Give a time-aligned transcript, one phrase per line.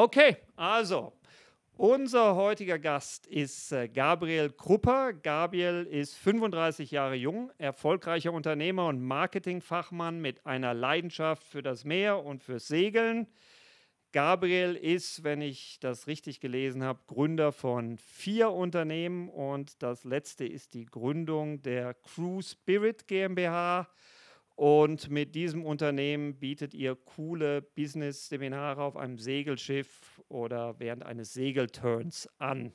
[0.00, 1.12] Okay, also
[1.76, 5.12] unser heutiger Gast ist äh, Gabriel Krupper.
[5.12, 12.24] Gabriel ist 35 Jahre jung, erfolgreicher Unternehmer und Marketingfachmann mit einer Leidenschaft für das Meer
[12.24, 13.26] und fürs Segeln.
[14.12, 20.44] Gabriel ist, wenn ich das richtig gelesen habe, Gründer von vier Unternehmen und das letzte
[20.46, 23.88] ist die Gründung der Crew Spirit GmbH.
[24.58, 32.28] Und mit diesem Unternehmen bietet ihr coole Business-Seminare auf einem Segelschiff oder während eines Segelturns
[32.38, 32.72] an.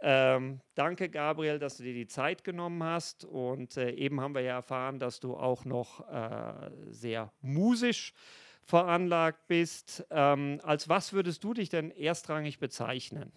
[0.00, 3.26] Ähm, danke, Gabriel, dass du dir die Zeit genommen hast.
[3.26, 8.14] Und äh, eben haben wir ja erfahren, dass du auch noch äh, sehr musisch
[8.62, 10.06] veranlagt bist.
[10.08, 13.32] Ähm, als was würdest du dich denn erstrangig bezeichnen?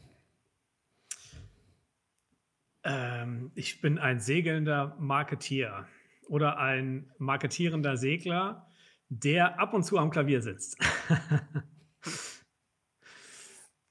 [2.86, 5.86] Ähm, ich bin ein segelnder Marketier
[6.28, 8.68] oder ein marketierender Segler,
[9.10, 10.78] der ab und zu am Klavier sitzt.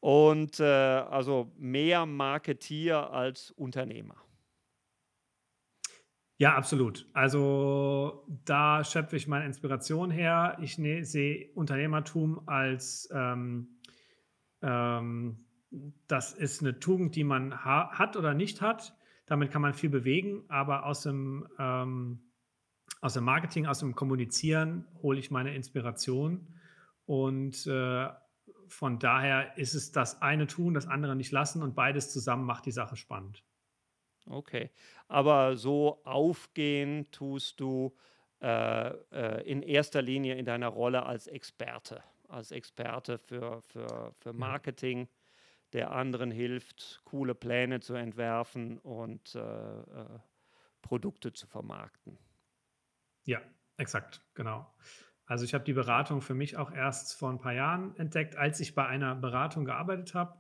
[0.00, 4.16] und äh, also mehr Marketier als Unternehmer.
[6.36, 7.08] Ja, absolut.
[7.12, 10.58] Also da schöpfe ich meine Inspiration her.
[10.60, 13.78] Ich ne, sehe Unternehmertum als ähm,
[14.62, 15.44] ähm,
[16.06, 18.96] das ist eine Tugend, die man ha hat oder nicht hat.
[19.26, 22.23] Damit kann man viel bewegen, aber aus dem, ähm,
[23.04, 26.48] aus dem Marketing, aus dem Kommunizieren hole ich meine Inspiration.
[27.04, 28.08] Und äh,
[28.66, 32.64] von daher ist es das eine tun, das andere nicht lassen und beides zusammen macht
[32.64, 33.44] die Sache spannend.
[34.24, 34.70] Okay,
[35.06, 37.94] aber so aufgehen tust du
[38.40, 44.32] äh, äh, in erster Linie in deiner Rolle als Experte, als Experte für, für, für
[44.32, 45.08] Marketing
[45.74, 49.82] der anderen hilft, coole Pläne zu entwerfen und äh, äh,
[50.80, 52.16] Produkte zu vermarkten.
[53.24, 53.40] Ja,
[53.76, 54.72] exakt, genau.
[55.26, 58.60] Also ich habe die Beratung für mich auch erst vor ein paar Jahren entdeckt, als
[58.60, 60.36] ich bei einer Beratung gearbeitet habe,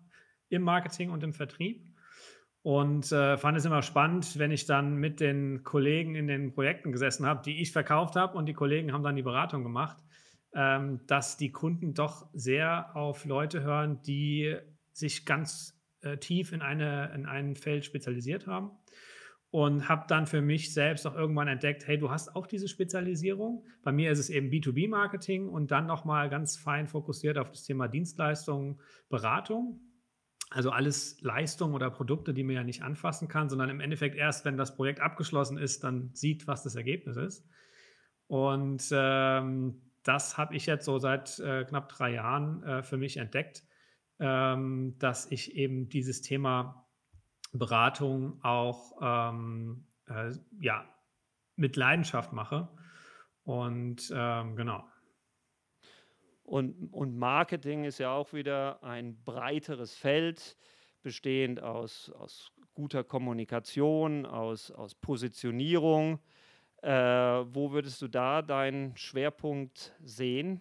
[0.50, 1.88] im Marketing und im Vertrieb.
[2.62, 6.92] Und äh, fand es immer spannend, wenn ich dann mit den Kollegen in den Projekten
[6.92, 9.98] gesessen habe, die ich verkauft habe und die Kollegen haben dann die Beratung gemacht,
[10.54, 14.56] ähm, dass die Kunden doch sehr auf Leute hören, die
[14.92, 18.70] sich ganz äh, tief in, eine, in ein Feld spezialisiert haben
[19.54, 23.64] und habe dann für mich selbst auch irgendwann entdeckt, hey, du hast auch diese Spezialisierung.
[23.84, 27.86] Bei mir ist es eben B2B-Marketing und dann nochmal ganz fein fokussiert auf das Thema
[27.86, 29.78] Dienstleistungen, Beratung.
[30.50, 34.44] Also alles Leistungen oder Produkte, die man ja nicht anfassen kann, sondern im Endeffekt erst,
[34.44, 37.46] wenn das Projekt abgeschlossen ist, dann sieht, was das Ergebnis ist.
[38.26, 43.18] Und ähm, das habe ich jetzt so seit äh, knapp drei Jahren äh, für mich
[43.18, 43.62] entdeckt
[44.20, 46.83] ähm, dass ich eben dieses Thema
[47.58, 50.88] Beratung auch ähm, äh, ja,
[51.56, 52.68] mit Leidenschaft mache.
[53.44, 54.84] Und ähm, genau.
[56.42, 60.56] Und, und Marketing ist ja auch wieder ein breiteres Feld,
[61.02, 66.18] bestehend aus, aus guter Kommunikation, aus, aus Positionierung.
[66.82, 70.60] Äh, wo würdest du da deinen Schwerpunkt sehen?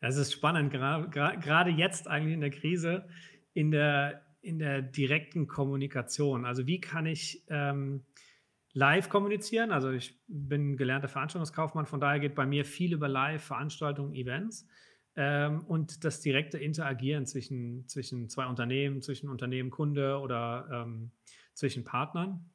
[0.00, 3.08] Das ist spannend, gerade jetzt eigentlich in der Krise,
[3.54, 6.44] in der, in der direkten Kommunikation.
[6.44, 8.04] Also wie kann ich ähm,
[8.72, 9.72] live kommunizieren?
[9.72, 14.68] Also ich bin gelernter Veranstaltungskaufmann, von daher geht bei mir viel über Live-Veranstaltungen, Events
[15.16, 21.12] ähm, und das direkte Interagieren zwischen, zwischen zwei Unternehmen, zwischen Unternehmen, Kunde oder ähm,
[21.54, 22.50] zwischen Partnern.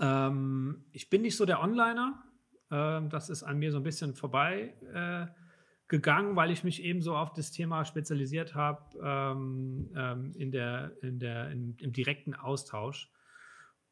[0.00, 2.24] Ähm, ich bin nicht so der Onliner.
[2.70, 4.74] Ähm, das ist an mir so ein bisschen vorbei.
[4.92, 5.26] Äh,
[5.88, 10.92] gegangen, weil ich mich eben so auf das Thema spezialisiert habe ähm, ähm, in der,
[11.02, 13.10] in der, in, im direkten Austausch.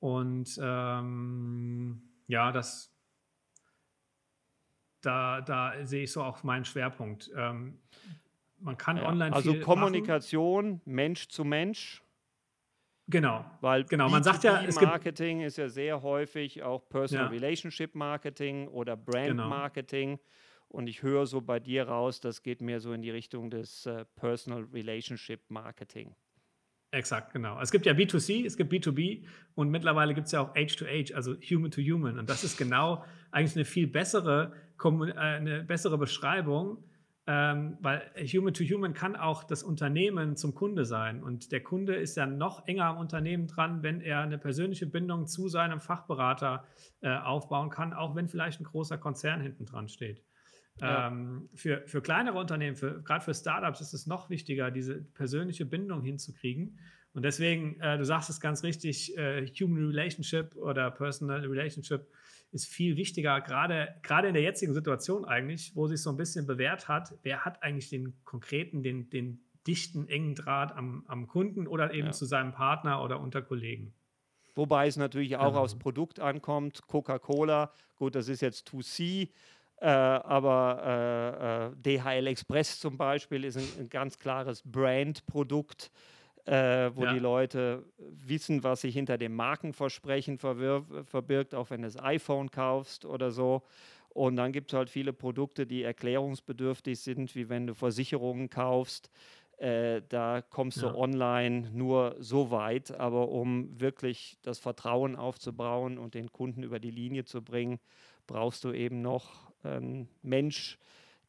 [0.00, 2.92] Und ähm, ja, das,
[5.00, 7.30] da, da sehe ich so auch meinen Schwerpunkt.
[7.36, 7.78] Ähm,
[8.58, 10.82] man kann ja, online also Kommunikation machen.
[10.84, 12.02] Mensch zu Mensch.
[13.06, 17.30] Genau, weil genau, man sagt ja, es Marketing ist ja sehr häufig auch Personal ja.
[17.30, 19.48] Relationship Marketing oder Brand genau.
[20.74, 23.86] Und ich höre so bei dir raus, das geht mehr so in die Richtung des
[23.86, 26.16] äh, Personal Relationship Marketing.
[26.90, 27.60] Exakt, genau.
[27.60, 29.24] Es gibt ja B2C, es gibt B2B
[29.54, 32.18] und mittlerweile gibt es ja auch H2H, also Human to Human.
[32.18, 36.82] Und das ist genau eigentlich eine viel bessere, äh, eine bessere Beschreibung,
[37.28, 41.22] ähm, weil Human to Human kann auch das Unternehmen zum Kunde sein.
[41.22, 45.28] Und der Kunde ist ja noch enger am Unternehmen dran, wenn er eine persönliche Bindung
[45.28, 46.66] zu seinem Fachberater
[47.00, 50.24] äh, aufbauen kann, auch wenn vielleicht ein großer Konzern hinten dran steht.
[50.80, 51.08] Ja.
[51.08, 56.02] Ähm, für, für kleinere Unternehmen, gerade für Startups, ist es noch wichtiger, diese persönliche Bindung
[56.02, 56.78] hinzukriegen.
[57.12, 62.08] Und deswegen, äh, du sagst es ganz richtig, äh, Human Relationship oder Personal Relationship
[62.50, 66.46] ist viel wichtiger, gerade, gerade in der jetzigen Situation eigentlich, wo sich so ein bisschen
[66.46, 71.66] bewährt hat, wer hat eigentlich den konkreten, den, den dichten, engen Draht am, am Kunden
[71.66, 72.12] oder eben ja.
[72.12, 73.94] zu seinem Partner oder unter Kollegen.
[74.54, 75.60] Wobei es natürlich auch genau.
[75.62, 76.86] aufs Produkt ankommt.
[76.86, 79.30] Coca-Cola, gut, das ist jetzt 2C,
[79.84, 85.90] äh, aber äh, äh DHL Express zum Beispiel ist ein, ein ganz klares Brand-Produkt,
[86.46, 87.12] äh, wo ja.
[87.12, 93.04] die Leute wissen, was sich hinter dem Markenversprechen verbirgt, auch wenn du das iPhone kaufst
[93.04, 93.62] oder so.
[94.08, 99.10] Und dann gibt es halt viele Produkte, die erklärungsbedürftig sind, wie wenn du Versicherungen kaufst.
[99.58, 100.88] Äh, da kommst ja.
[100.88, 106.78] du online nur so weit, aber um wirklich das Vertrauen aufzubauen und den Kunden über
[106.78, 107.80] die Linie zu bringen,
[108.26, 110.78] brauchst du eben noch einen Mensch,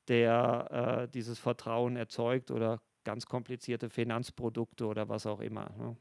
[0.08, 5.70] der äh, dieses Vertrauen erzeugt oder ganz komplizierte Finanzprodukte oder was auch immer.
[5.78, 5.98] Ne?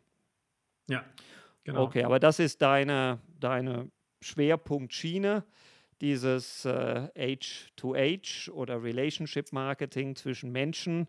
[0.89, 1.05] Ja,
[1.63, 1.85] genau.
[1.85, 3.91] Okay, aber das ist deine, deine
[4.21, 5.45] Schwerpunktschiene,
[6.01, 11.09] dieses äh, H2H oder Relationship Marketing zwischen Menschen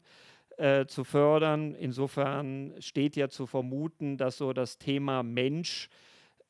[0.57, 1.73] äh, zu fördern.
[1.75, 5.89] Insofern steht ja zu vermuten, dass so das Thema Mensch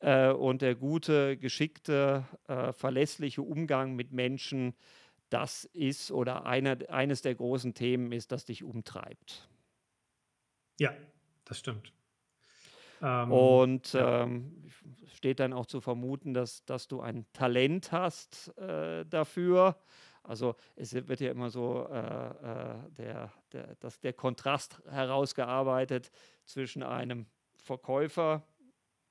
[0.00, 4.74] äh, und der gute, geschickte, äh, verlässliche Umgang mit Menschen
[5.30, 9.48] das ist oder eine, eines der großen Themen ist, das dich umtreibt.
[10.78, 10.92] Ja,
[11.44, 11.92] das stimmt.
[13.02, 14.22] Ähm, und ja.
[14.22, 14.70] ähm,
[15.14, 19.76] steht dann auch zu vermuten, dass, dass du ein Talent hast äh, dafür.
[20.22, 26.10] Also es wird ja immer so äh, äh, der, der, das, der Kontrast herausgearbeitet
[26.44, 27.26] zwischen einem
[27.56, 28.46] Verkäufer,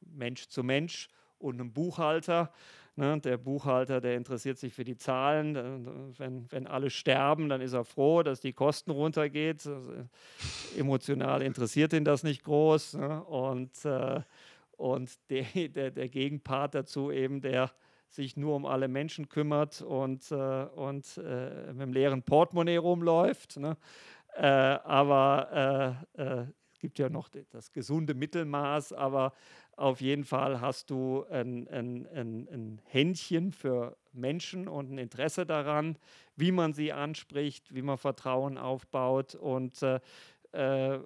[0.05, 1.09] Mensch zu Mensch,
[1.39, 2.51] und einem Buchhalter.
[2.97, 6.15] Ne, der Buchhalter, der interessiert sich für die Zahlen.
[6.17, 9.67] Wenn, wenn alle sterben, dann ist er froh, dass die Kosten runtergeht.
[9.67, 9.93] Also,
[10.77, 12.93] emotional interessiert ihn das nicht groß.
[12.93, 13.21] Ne?
[13.25, 14.21] Und, äh,
[14.77, 17.71] und der, der, der Gegenpart dazu eben, der
[18.07, 23.57] sich nur um alle Menschen kümmert und, äh, und äh, mit dem leeren Portemonnaie rumläuft.
[23.57, 23.75] Ne?
[24.35, 29.33] Äh, aber äh, äh, es gibt ja noch das gesunde Mittelmaß, aber
[29.77, 35.45] auf jeden Fall hast du ein, ein, ein, ein Händchen für Menschen und ein Interesse
[35.45, 35.97] daran,
[36.35, 39.35] wie man sie anspricht, wie man Vertrauen aufbaut.
[39.35, 39.99] Und äh,
[40.53, 40.99] äh,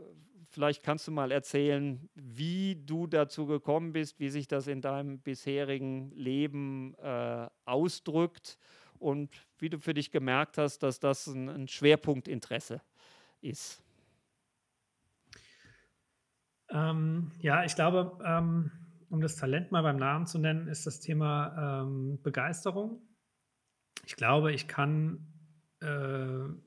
[0.49, 5.19] vielleicht kannst du mal erzählen, wie du dazu gekommen bist, wie sich das in deinem
[5.19, 8.57] bisherigen Leben äh, ausdrückt
[8.99, 12.81] und wie du für dich gemerkt hast, dass das ein, ein Schwerpunktinteresse
[13.41, 13.81] ist.
[16.71, 18.71] Ähm, ja, ich glaube, ähm,
[19.09, 23.01] um das Talent mal beim Namen zu nennen, ist das Thema ähm, Begeisterung.
[24.05, 25.27] Ich glaube, ich kann
[25.81, 25.85] äh,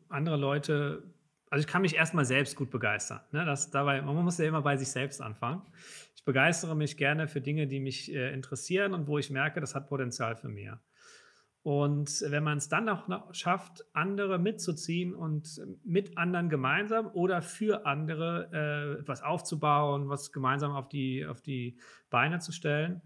[0.09, 1.03] andere Leute,
[1.51, 3.21] also ich kann mich erstmal selbst gut begeistern.
[3.31, 3.45] Ne?
[3.45, 5.63] Das, dabei, man muss ja immer bei sich selbst anfangen.
[6.17, 9.75] Ich begeistere mich gerne für Dinge, die mich äh, interessieren und wo ich merke, das
[9.75, 10.81] hat Potenzial für mehr.
[11.63, 17.41] Und wenn man es dann auch noch schafft, andere mitzuziehen und mit anderen gemeinsam oder
[17.41, 21.79] für andere äh, was aufzubauen, was gemeinsam auf die, auf die
[22.11, 23.01] Beine zu stellen,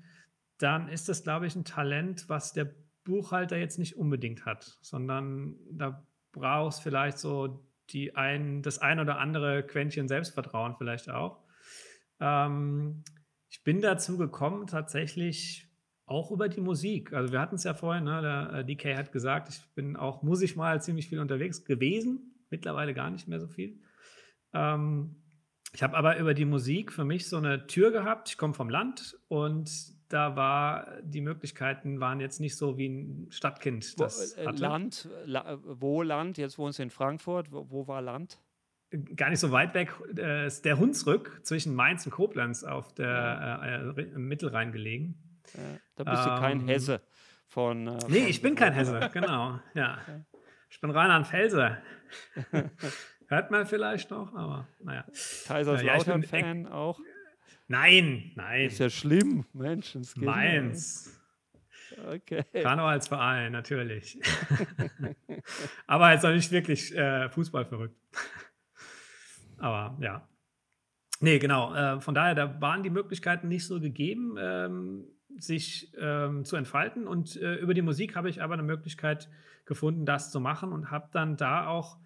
[0.56, 2.74] dann ist das, glaube ich, ein Talent, was der
[3.04, 9.18] Buchhalter jetzt nicht unbedingt hat, sondern da brauchst vielleicht so die ein, das ein oder
[9.18, 11.44] andere Quäntchen Selbstvertrauen vielleicht auch.
[12.20, 13.04] Ähm,
[13.50, 15.65] ich bin dazu gekommen, tatsächlich
[16.06, 17.12] auch über die Musik.
[17.12, 20.22] Also wir hatten es ja vorhin, ne, der äh, DK hat gesagt, ich bin auch
[20.22, 23.80] musisch mal ziemlich viel unterwegs gewesen, mittlerweile gar nicht mehr so viel.
[24.54, 25.16] Ähm,
[25.72, 28.30] ich habe aber über die Musik für mich so eine Tür gehabt.
[28.30, 29.68] Ich komme vom Land und
[30.08, 35.08] da war die Möglichkeiten waren jetzt nicht so wie ein Stadtkind das wo, äh, Land,
[35.24, 36.38] la, wo Land?
[36.38, 37.50] Jetzt wohnst du in Frankfurt.
[37.50, 38.40] Wo, wo war Land?
[39.16, 39.92] Gar nicht so weit weg.
[40.16, 45.25] Äh, ist der Hunsrück zwischen Mainz und Koblenz auf der äh, äh Mittelrhein gelegen.
[45.96, 47.00] Da bist ähm, du kein ähm, Hesse
[47.46, 47.86] von.
[47.86, 49.60] Äh, nee, ich bin kein Hesse, genau.
[49.74, 49.98] Ja.
[50.70, 51.78] Ich bin Rheinland-Pfälzer.
[53.28, 55.04] Hört man vielleicht noch, aber naja.
[55.46, 57.00] Kaiserslautern-Fan ja, auch?
[57.68, 58.66] Nein, nein.
[58.66, 59.96] Ist ja schlimm, Mensch.
[60.16, 61.12] Mainz.
[62.06, 62.44] Okay.
[62.52, 64.20] Karnevalsverein, natürlich.
[65.86, 67.96] aber jetzt noch nicht wirklich äh, Fußball verrückt.
[69.58, 70.28] aber ja.
[71.20, 71.74] Nee, genau.
[71.74, 74.36] Äh, von daher, da waren die Möglichkeiten nicht so gegeben.
[74.38, 75.04] Ähm,
[75.38, 77.06] sich ähm, zu entfalten.
[77.06, 79.28] Und äh, über die Musik habe ich aber eine Möglichkeit
[79.64, 81.98] gefunden, das zu machen und habe dann da auch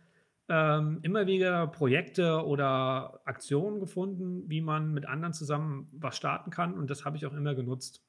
[0.49, 6.75] ähm, immer wieder Projekte oder Aktionen gefunden, wie man mit anderen zusammen was starten kann.
[6.75, 8.02] Und das habe ich auch immer genutzt.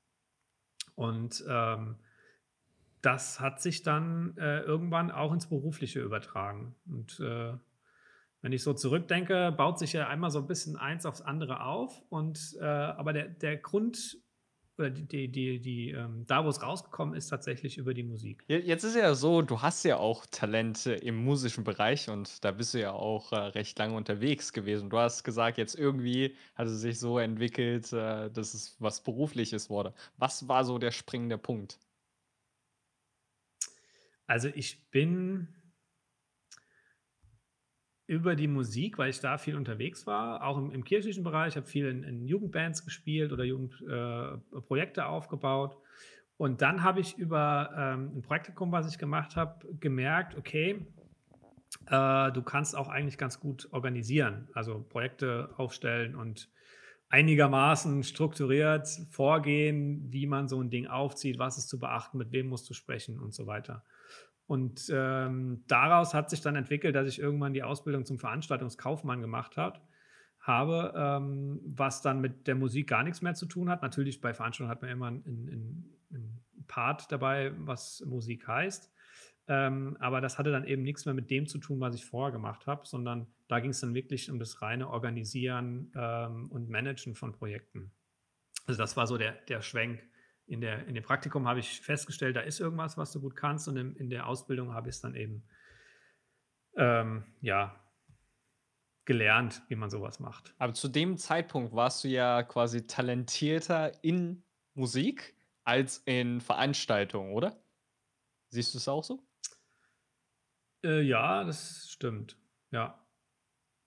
[0.96, 1.98] Und ähm,
[3.02, 6.76] das hat sich dann äh, irgendwann auch ins Berufliche übertragen.
[6.88, 7.54] Und äh,
[8.42, 12.02] wenn ich so zurückdenke, baut sich ja einmal so ein bisschen eins aufs andere auf.
[12.10, 14.18] Und äh, aber der, der Grund
[14.90, 18.44] die, die, die, ähm, da, wo es rausgekommen ist, tatsächlich über die Musik.
[18.48, 22.74] Jetzt ist ja so, du hast ja auch Talente im musischen Bereich und da bist
[22.74, 24.90] du ja auch äh, recht lange unterwegs gewesen.
[24.90, 29.70] Du hast gesagt, jetzt irgendwie hat es sich so entwickelt, äh, dass es was Berufliches
[29.70, 29.94] wurde.
[30.18, 31.80] Was war so der springende Punkt?
[34.28, 35.50] Also ich bin
[38.12, 41.66] über die Musik, weil ich da viel unterwegs war, auch im, im kirchlichen Bereich, habe
[41.66, 45.78] viel in, in, Jugendbands gespielt oder Jugendprojekte äh, aufgebaut.
[46.36, 50.86] Und dann habe ich über ähm, ein Praktikum, was ich gemacht habe, gemerkt, okay,
[51.86, 56.50] äh, du kannst auch eigentlich ganz gut organisieren, also Projekte aufstellen und
[57.08, 62.48] einigermaßen strukturiert vorgehen, wie man so ein Ding aufzieht, was ist zu beachten, mit wem
[62.48, 63.86] musst du sprechen und so weiter.
[64.52, 69.56] Und ähm, daraus hat sich dann entwickelt, dass ich irgendwann die Ausbildung zum Veranstaltungskaufmann gemacht
[69.56, 69.82] hat,
[70.42, 73.82] habe, ähm, was dann mit der Musik gar nichts mehr zu tun hat.
[73.82, 78.92] Natürlich bei Veranstaltungen hat man immer einen, einen Part dabei, was Musik heißt.
[79.48, 82.34] Ähm, aber das hatte dann eben nichts mehr mit dem zu tun, was ich vorher
[82.34, 87.16] gemacht habe, sondern da ging es dann wirklich um das reine Organisieren ähm, und Managen
[87.16, 87.94] von Projekten.
[88.66, 90.04] Also das war so der, der Schwenk
[90.48, 93.68] in, der, in dem Praktikum habe ich festgestellt, da ist irgendwas, was du gut kannst
[93.68, 95.44] und in, in der Ausbildung habe ich es dann eben
[96.76, 97.82] ähm, ja,
[99.06, 100.54] gelernt, wie man sowas macht.
[100.58, 104.44] Aber zu dem Zeitpunkt warst du ja quasi talentierter in
[104.74, 107.62] Musik als in Veranstaltungen, oder?
[108.50, 109.24] Siehst du es auch so?
[110.84, 112.38] Äh, ja, das stimmt.
[112.72, 113.01] Ja.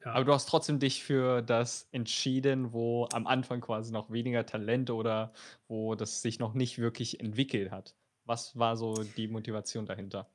[0.04, 0.12] Ja.
[0.12, 4.94] Aber du hast trotzdem dich für das entschieden, wo am Anfang quasi noch weniger Talente
[4.94, 5.32] oder
[5.66, 7.94] wo das sich noch nicht wirklich entwickelt hat.
[8.24, 10.28] Was war so die Motivation dahinter?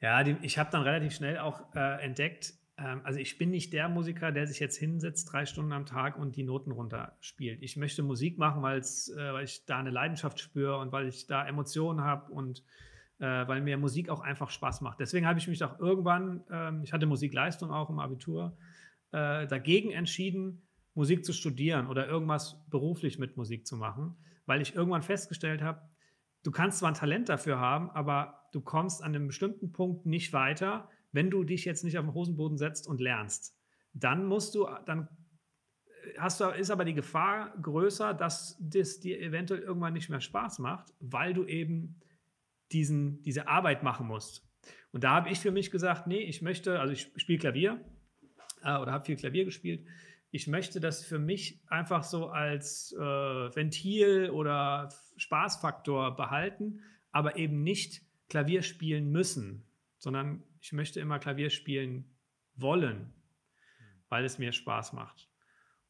[0.00, 3.72] Ja, die, ich habe dann relativ schnell auch äh, entdeckt, ähm, also ich bin nicht
[3.72, 7.62] der Musiker, der sich jetzt hinsetzt, drei Stunden am Tag und die Noten runterspielt.
[7.62, 8.82] Ich möchte Musik machen, äh,
[9.32, 12.62] weil ich da eine Leidenschaft spüre und weil ich da Emotionen habe und
[13.22, 14.98] äh, weil mir Musik auch einfach Spaß macht.
[14.98, 18.56] Deswegen habe ich mich auch irgendwann, ähm, ich hatte Musikleistung auch im Abitur,
[19.12, 24.74] äh, dagegen entschieden, Musik zu studieren oder irgendwas beruflich mit Musik zu machen, weil ich
[24.74, 25.82] irgendwann festgestellt habe,
[26.42, 30.32] du kannst zwar ein Talent dafür haben, aber du kommst an einem bestimmten Punkt nicht
[30.32, 33.56] weiter, wenn du dich jetzt nicht auf den Hosenboden setzt und lernst.
[33.94, 35.08] Dann musst du, dann
[36.18, 40.58] hast du, ist aber die Gefahr größer, dass das dir eventuell irgendwann nicht mehr Spaß
[40.58, 42.00] macht, weil du eben
[42.72, 44.48] diesen, diese Arbeit machen musst.
[44.92, 47.80] Und da habe ich für mich gesagt, nee, ich möchte, also ich spiele Klavier
[48.62, 49.86] äh, oder habe viel Klavier gespielt.
[50.30, 57.62] Ich möchte das für mich einfach so als äh, Ventil oder Spaßfaktor behalten, aber eben
[57.62, 59.64] nicht Klavier spielen müssen,
[59.98, 62.16] sondern ich möchte immer Klavier spielen
[62.54, 63.12] wollen,
[64.08, 65.28] weil es mir Spaß macht.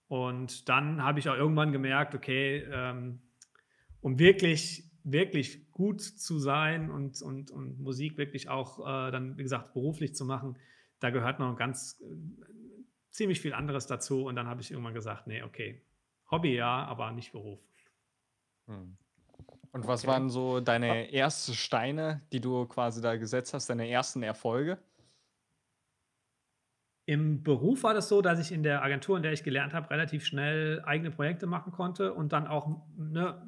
[0.09, 3.21] Und dann habe ich auch irgendwann gemerkt, okay, ähm,
[4.01, 9.43] um wirklich wirklich gut zu sein und, und, und Musik wirklich auch äh, dann, wie
[9.43, 10.59] gesagt, beruflich zu machen,
[11.01, 12.15] da gehört noch ganz äh,
[13.11, 14.25] ziemlich viel anderes dazu.
[14.25, 15.83] Und dann habe ich irgendwann gesagt, nee, okay,
[16.31, 17.61] Hobby ja, aber nicht Beruf.
[18.67, 18.97] Hm.
[19.73, 20.13] Und was okay.
[20.13, 24.79] waren so deine ersten Steine, die du quasi da gesetzt hast, deine ersten Erfolge?
[27.07, 29.91] Im Beruf war das so, dass ich in der Agentur, in der ich gelernt habe,
[29.91, 33.43] relativ schnell eigene Projekte machen konnte und dann auch ne,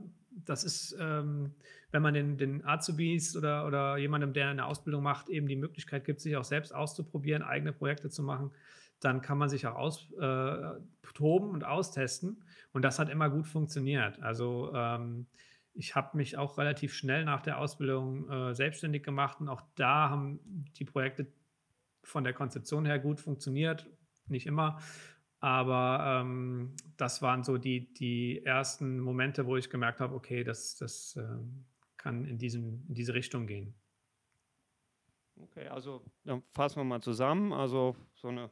[0.44, 1.54] das ist, ähm,
[1.90, 6.04] wenn man den, den Azubis oder, oder jemandem, der eine Ausbildung macht, eben die Möglichkeit
[6.04, 8.50] gibt, sich auch selbst auszuprobieren, eigene Projekte zu machen,
[9.00, 12.42] dann kann man sich auch austoben äh, und austesten.
[12.72, 14.20] Und das hat immer gut funktioniert.
[14.22, 15.26] Also ähm,
[15.74, 20.08] ich habe mich auch relativ schnell nach der Ausbildung äh, selbstständig gemacht und auch da
[20.08, 20.40] haben
[20.78, 21.26] die Projekte
[22.02, 23.90] von der Konzeption her gut funktioniert.
[24.26, 24.78] Nicht immer,
[25.44, 30.76] aber ähm, das waren so die, die ersten Momente, wo ich gemerkt habe, okay, das,
[30.76, 31.22] das äh,
[31.98, 33.74] kann in, diesem, in diese Richtung gehen.
[35.36, 37.52] Okay, also dann fassen wir mal zusammen.
[37.52, 38.48] Also so eine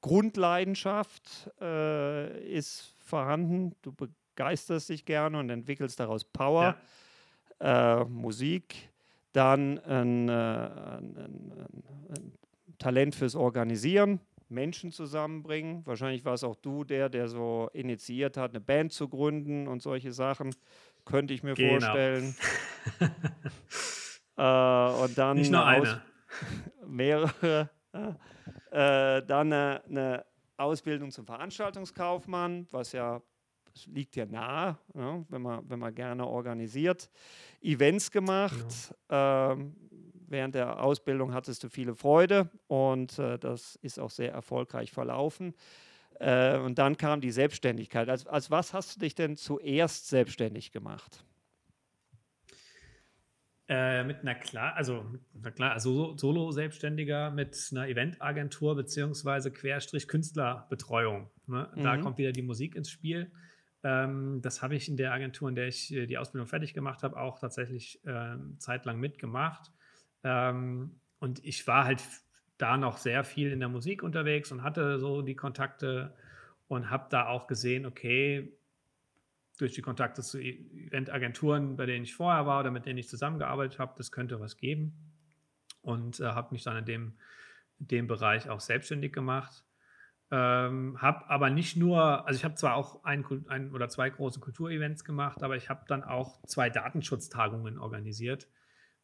[0.00, 3.76] Grundleidenschaft äh, ist vorhanden.
[3.82, 6.78] Du begeisterst dich gerne und entwickelst daraus Power,
[7.60, 8.00] ja.
[8.00, 8.88] äh, Musik,
[9.34, 11.52] dann ein, äh, ein, ein,
[12.08, 12.32] ein
[12.78, 14.18] Talent fürs Organisieren,
[14.48, 15.84] Menschen zusammenbringen.
[15.86, 19.82] Wahrscheinlich war es auch du, der, der so initiiert hat, eine Band zu gründen und
[19.82, 20.54] solche Sachen.
[21.04, 21.80] Könnte ich mir genau.
[21.80, 22.36] vorstellen.
[24.36, 26.02] äh, und dann Nicht nur eine.
[26.86, 27.70] mehrere.
[28.70, 30.26] Äh, dann eine, eine,
[30.58, 33.20] Ausbildung zum Veranstaltungskaufmann, was ja
[33.84, 37.10] liegt ja nahe, ja, wenn, man, wenn man gerne organisiert.
[37.60, 38.94] Events gemacht.
[39.08, 39.52] Genau.
[39.52, 39.76] Ähm,
[40.28, 45.54] während der Ausbildung hattest du viele Freude und äh, das ist auch sehr erfolgreich verlaufen.
[46.20, 48.08] Äh, und dann kam die Selbstständigkeit.
[48.08, 51.24] Als, als was hast du dich denn zuerst selbstständig gemacht?
[53.68, 55.04] Äh, mit einer klar, also
[55.34, 61.28] na klar, also Solo-Selbstständiger mit einer Eventagentur beziehungsweise Querstrich Künstlerbetreuung.
[61.48, 61.68] Ne?
[61.74, 61.82] Mhm.
[61.82, 63.32] Da kommt wieder die Musik ins Spiel.
[63.82, 67.02] Ähm, das habe ich in der Agentur, in der ich äh, die Ausbildung fertig gemacht
[67.02, 69.72] habe, auch tatsächlich äh, zeitlang mitgemacht.
[70.26, 72.02] Ähm, und ich war halt
[72.58, 76.16] da noch sehr viel in der Musik unterwegs und hatte so die Kontakte
[76.66, 78.52] und habe da auch gesehen, okay,
[79.56, 83.08] durch die Kontakte zu e-, Eventagenturen, bei denen ich vorher war oder mit denen ich
[83.08, 84.94] zusammengearbeitet habe, das könnte was geben.
[85.80, 87.18] Und äh, habe mich dann in dem,
[87.78, 89.64] dem Bereich auch selbstständig gemacht.
[90.32, 94.40] Ähm, habe aber nicht nur, also ich habe zwar auch ein, ein oder zwei große
[94.40, 98.48] Kulturevents gemacht, aber ich habe dann auch zwei Datenschutztagungen organisiert,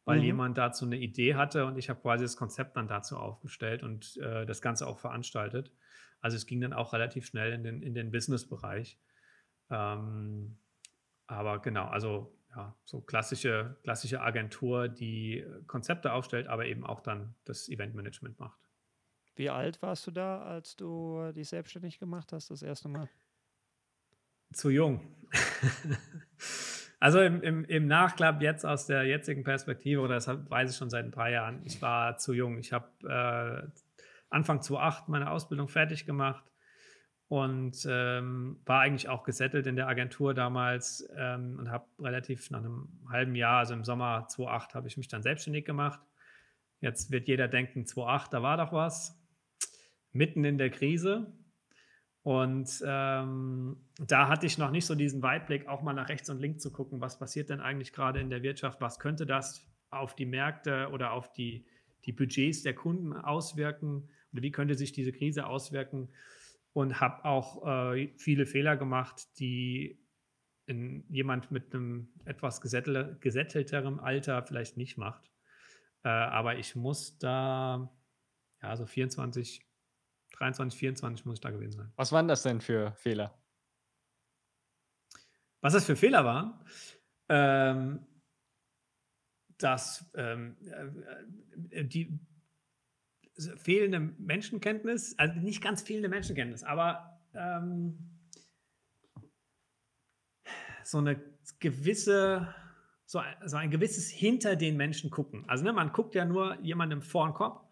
[0.05, 0.25] weil mhm.
[0.25, 4.17] jemand dazu eine Idee hatte und ich habe quasi das Konzept dann dazu aufgestellt und
[4.17, 5.71] äh, das Ganze auch veranstaltet.
[6.21, 8.99] Also es ging dann auch relativ schnell in den, in den Business-Bereich.
[9.69, 10.57] Ähm,
[11.27, 17.01] aber genau, also ja, so klassische, klassische Agentur, die äh, Konzepte aufstellt, aber eben auch
[17.01, 18.59] dann das Eventmanagement macht.
[19.35, 23.09] Wie alt warst du da, als du dich selbstständig gemacht hast, das erste Mal?
[24.53, 25.01] Zu jung.
[27.03, 30.89] also im, im, im, Nachklapp jetzt aus der jetzigen Perspektive, oder das weiß ich schon
[30.89, 32.57] seit ein paar Jahren, ich war zu jung.
[32.59, 33.67] Ich habe äh,
[34.29, 36.45] Anfang 2008 meine Ausbildung fertig gemacht
[37.27, 42.59] und ähm, war eigentlich auch gesettelt in der Agentur damals ähm, und habe relativ nach
[42.59, 45.99] einem halben Jahr, also im Sommer 2008, habe ich mich dann selbstständig gemacht.
[46.79, 49.21] Jetzt wird jeder denken, 2008, da war doch was.
[50.13, 51.33] Mitten in der Krise.
[52.23, 56.39] Und ähm, da hatte ich noch nicht so diesen Weitblick, auch mal nach rechts und
[56.39, 60.15] links zu gucken, was passiert denn eigentlich gerade in der Wirtschaft, was könnte das auf
[60.15, 61.65] die Märkte oder auf die,
[62.05, 64.09] die Budgets der Kunden auswirken?
[64.31, 66.09] Oder wie könnte sich diese Krise auswirken?
[66.71, 69.99] Und habe auch äh, viele Fehler gemacht, die
[70.65, 75.29] in jemand mit einem etwas gesättel gesättelterem Alter vielleicht nicht macht.
[76.03, 77.93] Äh, aber ich muss da,
[78.61, 79.61] ja, so 24,
[80.33, 81.91] 23, 24 muss ich da gewesen sein.
[81.95, 83.37] Was waren das denn für Fehler?
[85.61, 86.59] Was das für Fehler waren?
[87.29, 88.05] Ähm,
[89.57, 90.57] dass ähm,
[91.71, 92.19] äh, äh die
[93.57, 97.97] fehlende Menschenkenntnis, also nicht ganz fehlende Menschenkenntnis, aber ähm,
[100.83, 101.19] so eine
[101.59, 102.53] gewisse,
[103.05, 105.47] so ein, so ein, gewisses hinter den Menschen gucken.
[105.47, 107.63] Also ne, man guckt ja nur jemandem vor den Kopf,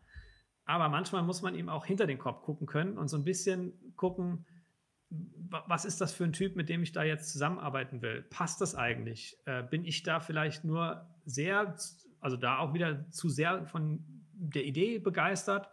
[0.65, 3.73] aber manchmal muss man ihm auch hinter den Kopf gucken können und so ein bisschen
[3.95, 4.45] gucken,
[5.67, 8.21] was ist das für ein Typ, mit dem ich da jetzt zusammenarbeiten will?
[8.29, 9.37] Passt das eigentlich?
[9.45, 11.75] Äh, bin ich da vielleicht nur sehr,
[12.21, 15.69] also da auch wieder zu sehr von der Idee begeistert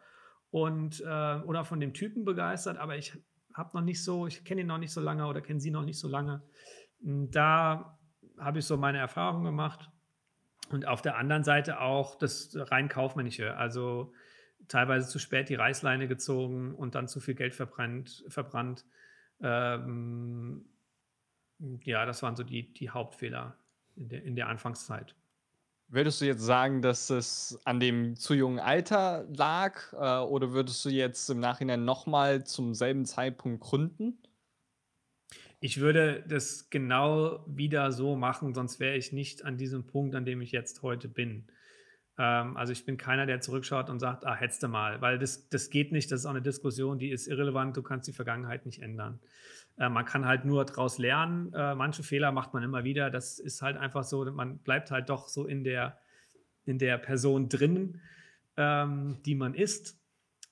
[0.51, 1.05] und äh,
[1.43, 3.17] oder von dem Typen begeistert, aber ich
[3.55, 5.85] habe noch nicht so, ich kenne ihn noch nicht so lange oder kenne sie noch
[5.85, 6.43] nicht so lange.
[7.03, 7.99] Hm, da
[8.39, 9.91] habe ich so meine Erfahrungen gemacht.
[10.71, 14.13] Und auf der anderen Seite auch das rein kaufmännische, also
[14.67, 18.25] teilweise zu spät die Reißleine gezogen und dann zu viel Geld verbrannt.
[18.29, 18.85] verbrannt.
[19.41, 20.65] Ähm,
[21.83, 23.57] ja, das waren so die, die Hauptfehler
[23.97, 25.15] in der, in der Anfangszeit.
[25.91, 30.85] Würdest du jetzt sagen, dass es an dem zu jungen Alter lag, äh, oder würdest
[30.85, 34.19] du jetzt im Nachhinein nochmal zum selben Zeitpunkt gründen?
[35.61, 40.27] Ich würde das genau wieder so machen, sonst wäre ich nicht an diesem Punkt, an
[40.27, 41.47] dem ich jetzt heute bin.
[42.19, 45.49] Ähm, also ich bin keiner, der zurückschaut und sagt, ah, hättest du mal, weil das,
[45.49, 48.67] das geht nicht, das ist auch eine Diskussion, die ist irrelevant, du kannst die Vergangenheit
[48.67, 49.21] nicht ändern.
[49.79, 51.53] Äh, man kann halt nur daraus lernen.
[51.53, 53.11] Äh, manche Fehler macht man immer wieder.
[53.11, 55.99] Das ist halt einfach so, man bleibt halt doch so in der,
[56.65, 58.01] in der Person drin,
[58.57, 59.99] ähm, die man ist.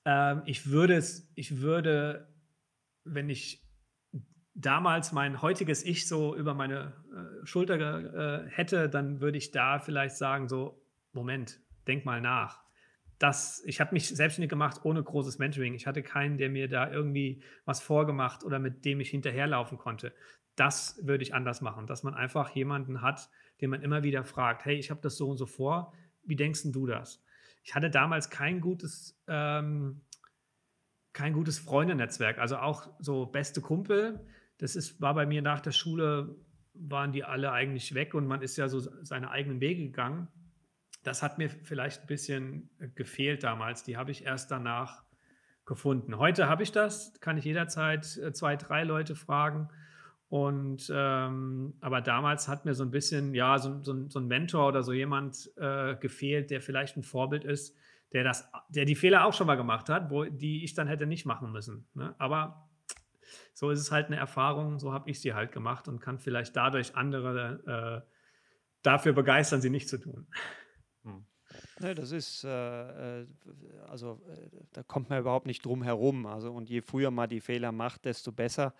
[0.05, 2.29] Ähm, ich würde es, ich würde,
[3.03, 3.63] wenn ich
[4.53, 9.79] damals mein heutiges Ich so über meine äh, Schulter äh, hätte, dann würde ich da
[9.79, 10.81] vielleicht sagen, so,
[11.17, 12.67] Moment, denk mal nach
[13.19, 15.73] das, ich habe mich selbstständig gemacht ohne großes Mentoring.
[15.73, 20.13] Ich hatte keinen, der mir da irgendwie was vorgemacht oder mit dem ich hinterherlaufen konnte.
[20.55, 23.29] Das würde ich anders machen, dass man einfach jemanden hat,
[23.61, 26.61] den man immer wieder fragt, hey, ich habe das so und so vor, wie denkst
[26.65, 27.23] du das?
[27.63, 30.01] Ich hatte damals kein gutes, ähm,
[31.13, 34.25] kein gutes Freundenetzwerk, also auch so beste Kumpel.
[34.59, 36.35] Das ist, war bei mir nach der Schule,
[36.73, 40.27] waren die alle eigentlich weg und man ist ja so seine eigenen Wege gegangen
[41.03, 43.83] das hat mir vielleicht ein bisschen äh, gefehlt damals.
[43.83, 45.03] Die habe ich erst danach
[45.65, 46.17] gefunden.
[46.17, 49.69] Heute habe ich das, kann ich jederzeit äh, zwei, drei Leute fragen.
[50.29, 54.67] Und ähm, aber damals hat mir so ein bisschen, ja, so, so, so ein Mentor
[54.67, 57.77] oder so jemand äh, gefehlt, der vielleicht ein Vorbild ist,
[58.11, 61.05] der das, der die Fehler auch schon mal gemacht hat, wo die ich dann hätte
[61.05, 61.87] nicht machen müssen.
[61.93, 62.13] Ne?
[62.17, 62.69] Aber
[63.53, 66.55] so ist es halt eine Erfahrung, so habe ich sie halt gemacht und kann vielleicht
[66.55, 68.11] dadurch andere äh,
[68.81, 70.27] dafür begeistern, sie nicht zu tun.
[71.79, 73.25] Ne, das ist, äh, äh
[73.87, 76.25] also äh, da kommt man überhaupt nicht drum herum.
[76.25, 78.73] Also und je früher man die Fehler macht, desto besser.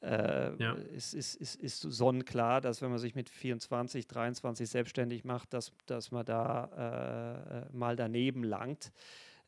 [0.00, 0.74] Äh, ja.
[0.94, 5.72] ist, ist, ist, ist sonnenklar, dass wenn man sich mit 24, 23 selbstständig macht, dass,
[5.86, 8.92] dass man da äh, mal daneben langt.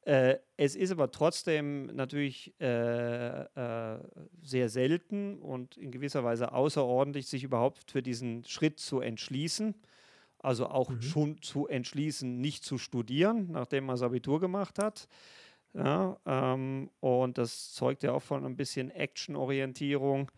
[0.03, 3.98] Äh, es ist aber trotzdem natürlich äh, äh,
[4.42, 9.74] sehr selten und in gewisser Weise außerordentlich, sich überhaupt für diesen Schritt zu entschließen.
[10.42, 11.03] Also auch mhm.
[11.03, 15.07] schon zu entschließen, nicht zu studieren, nachdem man das Abitur gemacht hat.
[15.74, 20.31] Ja, ähm, und das zeugt ja auch von ein bisschen Action-Orientierung.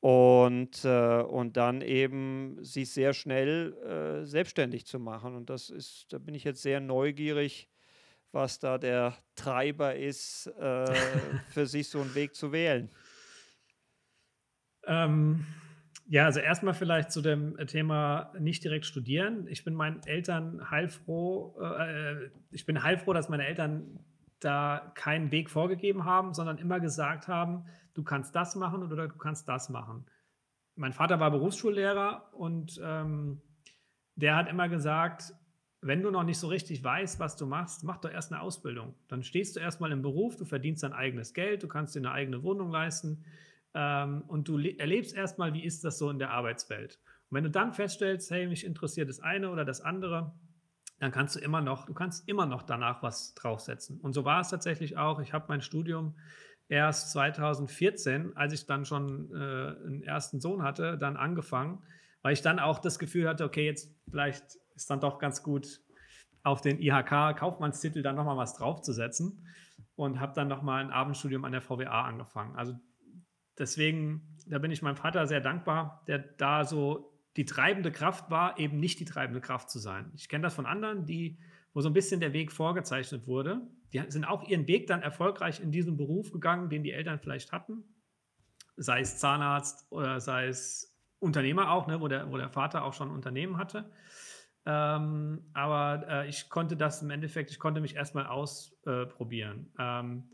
[0.00, 5.34] Und, äh, und dann eben sich sehr schnell äh, selbstständig zu machen.
[5.34, 7.68] Und das ist, da bin ich jetzt sehr neugierig,
[8.32, 10.94] was da der Treiber ist, äh,
[11.48, 12.90] für sich so einen Weg zu wählen?
[14.86, 15.44] Ähm,
[16.10, 19.46] ja, also erstmal vielleicht zu dem Thema nicht direkt studieren.
[19.46, 24.00] Ich bin meinen Eltern heilfroh, äh, ich bin heilfroh, dass meine Eltern
[24.40, 29.16] da keinen Weg vorgegeben haben, sondern immer gesagt haben, du kannst das machen oder du
[29.18, 30.04] kannst das machen.
[30.74, 33.40] Mein Vater war Berufsschullehrer und ähm,
[34.16, 35.32] der hat immer gesagt,
[35.80, 38.96] wenn du noch nicht so richtig weißt, was du machst, mach doch erst eine Ausbildung.
[39.06, 42.10] Dann stehst du erstmal im Beruf, du verdienst dein eigenes Geld, du kannst dir eine
[42.10, 43.24] eigene Wohnung leisten
[43.74, 46.98] ähm, und du erlebst erstmal, wie ist das so in der Arbeitswelt.
[47.28, 50.34] Und wenn du dann feststellst, hey, mich interessiert das eine oder das andere,
[50.98, 54.00] dann kannst du immer noch, du kannst immer noch danach was draufsetzen.
[54.00, 55.20] Und so war es tatsächlich auch.
[55.20, 56.14] Ich habe mein Studium
[56.68, 61.82] erst 2014, als ich dann schon äh, einen ersten Sohn hatte, dann angefangen,
[62.22, 65.80] weil ich dann auch das Gefühl hatte, okay, jetzt vielleicht ist dann doch ganz gut,
[66.42, 69.46] auf den IHK-Kaufmannstitel dann nochmal was draufzusetzen
[69.96, 72.56] und habe dann nochmal ein Abendstudium an der VWA angefangen.
[72.56, 72.74] Also
[73.58, 78.58] deswegen, da bin ich meinem Vater sehr dankbar, der da so die treibende Kraft war,
[78.58, 80.10] eben nicht die treibende Kraft zu sein.
[80.14, 81.38] Ich kenne das von anderen, die,
[81.72, 83.60] wo so ein bisschen der Weg vorgezeichnet wurde.
[83.92, 87.52] Die sind auch ihren Weg dann erfolgreich in diesen Beruf gegangen, den die Eltern vielleicht
[87.52, 87.84] hatten.
[88.76, 92.94] Sei es Zahnarzt oder sei es Unternehmer auch, ne, wo, der, wo der Vater auch
[92.94, 93.90] schon Unternehmen hatte.
[94.66, 99.72] Ähm, aber äh, ich konnte das im Endeffekt, ich konnte mich erstmal ausprobieren.
[99.78, 100.30] Äh, ähm,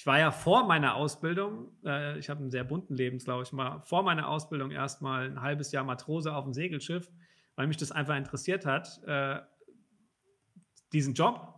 [0.00, 3.82] ich war ja vor meiner Ausbildung, äh, ich habe einen sehr bunten Lebenslauf, ich war
[3.82, 7.12] vor meiner Ausbildung erstmal ein halbes Jahr Matrose auf dem Segelschiff,
[7.54, 9.40] weil mich das einfach interessiert hat, äh,
[10.94, 11.54] diesen Job.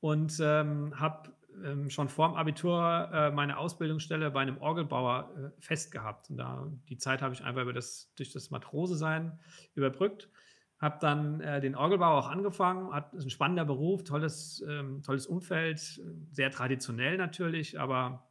[0.00, 5.60] Und ähm, habe ähm, schon vor dem Abitur äh, meine Ausbildungsstelle bei einem Orgelbauer äh,
[5.60, 6.30] festgehabt.
[6.30, 9.38] Und da, die Zeit habe ich einfach über das, durch das Matrose-Sein
[9.74, 10.30] überbrückt
[10.84, 15.26] habe dann äh, den Orgelbau auch angefangen, hat ist ein spannender Beruf, tolles, ähm, tolles
[15.26, 18.28] Umfeld, sehr traditionell natürlich, aber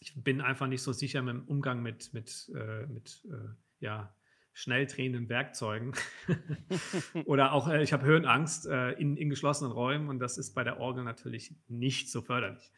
[0.00, 3.48] ich bin einfach nicht so sicher mit dem Umgang mit, mit, äh, mit äh,
[3.80, 4.14] ja,
[4.52, 5.92] schnell drehenden Werkzeugen.
[7.24, 10.64] Oder auch, äh, ich habe Höhenangst äh, in, in geschlossenen Räumen und das ist bei
[10.64, 12.70] der Orgel natürlich nicht so förderlich.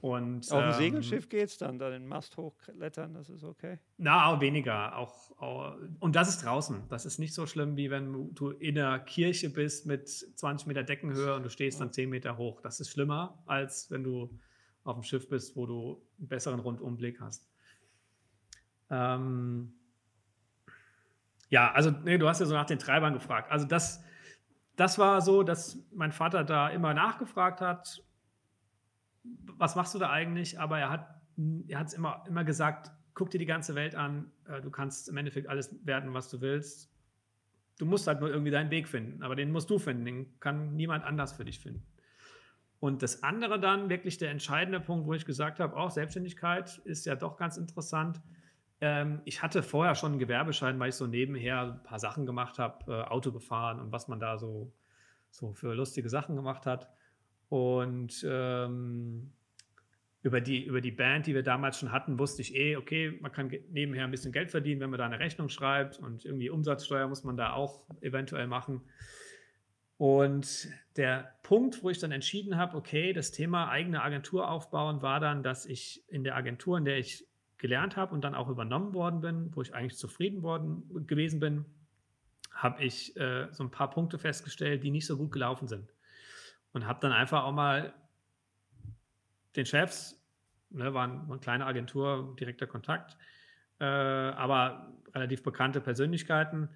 [0.00, 3.78] Und, Auf dem ähm, Segelschiff geht es dann, da den Mast hochklettern, das ist okay?
[3.98, 4.96] Na, auch weniger.
[4.96, 6.84] Auch, auch, und das ist draußen.
[6.88, 10.82] Das ist nicht so schlimm, wie wenn du in der Kirche bist mit 20 Meter
[10.82, 12.60] Deckenhöhe und du stehst dann 10 Meter hoch.
[12.62, 14.30] Das ist schlimmer, als wenn du
[14.84, 17.46] auf dem Schiff bist, wo du einen besseren Rundumblick hast.
[18.88, 19.74] Ähm,
[21.50, 23.50] ja, also nee, du hast ja so nach den Treibern gefragt.
[23.50, 24.02] Also das,
[24.76, 28.02] das war so, dass mein Vater da immer nachgefragt hat
[29.22, 30.58] was machst du da eigentlich?
[30.58, 31.06] Aber er hat
[31.86, 35.48] es immer, immer gesagt, guck dir die ganze Welt an, äh, du kannst im Endeffekt
[35.48, 36.90] alles werden, was du willst.
[37.78, 40.74] Du musst halt nur irgendwie deinen Weg finden, aber den musst du finden, den kann
[40.76, 41.86] niemand anders für dich finden.
[42.78, 47.04] Und das andere dann, wirklich der entscheidende Punkt, wo ich gesagt habe, auch Selbstständigkeit ist
[47.04, 48.20] ja doch ganz interessant.
[48.80, 52.58] Ähm, ich hatte vorher schon einen Gewerbeschein, weil ich so nebenher ein paar Sachen gemacht
[52.58, 54.72] habe, äh, Auto gefahren und was man da so,
[55.30, 56.90] so für lustige Sachen gemacht hat.
[57.50, 59.32] Und ähm,
[60.22, 63.32] über, die, über die Band, die wir damals schon hatten, wusste ich eh, okay, man
[63.32, 67.08] kann nebenher ein bisschen Geld verdienen, wenn man da eine Rechnung schreibt und irgendwie Umsatzsteuer
[67.08, 68.82] muss man da auch eventuell machen.
[69.96, 75.18] Und der Punkt, wo ich dann entschieden habe, okay, das Thema eigene Agentur aufbauen, war
[75.18, 77.26] dann, dass ich in der Agentur, in der ich
[77.58, 81.64] gelernt habe und dann auch übernommen worden bin, wo ich eigentlich zufrieden worden gewesen bin,
[82.52, 85.88] habe ich äh, so ein paar Punkte festgestellt, die nicht so gut gelaufen sind
[86.72, 87.92] und habe dann einfach auch mal
[89.56, 90.20] den Chefs,
[90.70, 93.16] ne, war, eine kleine Agentur, direkter Kontakt,
[93.80, 96.68] äh, aber relativ bekannte Persönlichkeiten,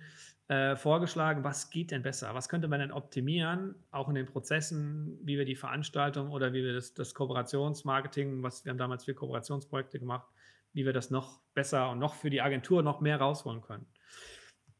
[0.48, 2.34] äh, vorgeschlagen, was geht denn besser?
[2.34, 6.62] Was könnte man denn optimieren, auch in den Prozessen, wie wir die Veranstaltung oder wie
[6.62, 10.28] wir das, das Kooperationsmarketing, was wir haben damals vier Kooperationsprojekte gemacht,
[10.74, 13.86] wie wir das noch besser und noch für die Agentur noch mehr rausholen können.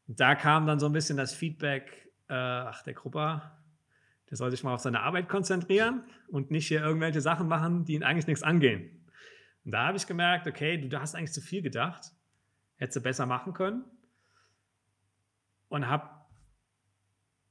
[0.07, 3.57] Da kam dann so ein bisschen das Feedback, äh, ach, der Grupper,
[4.35, 7.95] der soll sich mal auf seine Arbeit konzentrieren und nicht hier irgendwelche Sachen machen, die
[7.95, 9.07] ihn eigentlich nichts angehen.
[9.65, 12.11] Und da habe ich gemerkt, okay, du hast eigentlich zu viel gedacht,
[12.75, 13.85] hättest du besser machen können
[15.69, 16.11] und habe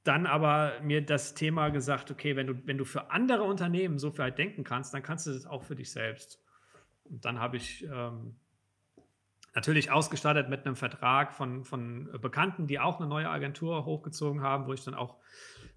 [0.04, 4.12] dann aber mir das Thema gesagt, okay, wenn du, wenn du für andere Unternehmen so
[4.12, 6.43] viel denken kannst, dann kannst du das auch für dich selbst.
[7.06, 8.36] Und dann habe ich ähm,
[9.56, 14.67] natürlich ausgestattet mit einem Vertrag von, von Bekannten, die auch eine neue Agentur hochgezogen haben,
[14.67, 15.15] wo ich dann auch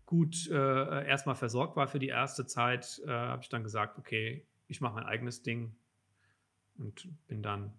[0.07, 4.47] gut äh, erstmal versorgt war für die erste Zeit, äh, habe ich dann gesagt, okay,
[4.69, 5.77] ich mache mein eigenes Ding
[6.79, 7.73] und bin dann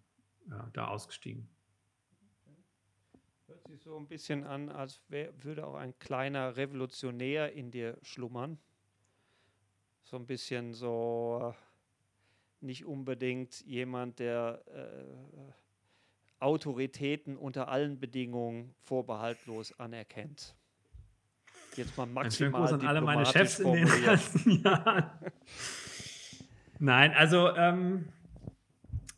[0.50, 1.50] äh, da ausgestiegen
[3.68, 8.58] sich so ein bisschen an, als wär, würde auch ein kleiner Revolutionär in dir schlummern.
[10.04, 15.52] So ein bisschen so äh, nicht unbedingt jemand, der äh,
[16.40, 20.56] Autoritäten unter allen Bedingungen vorbehaltlos anerkennt.
[21.78, 25.06] Jetzt mal maximal Ein an alle meine Chefs in den letzten Jahren.
[26.80, 28.10] Nein, also ähm,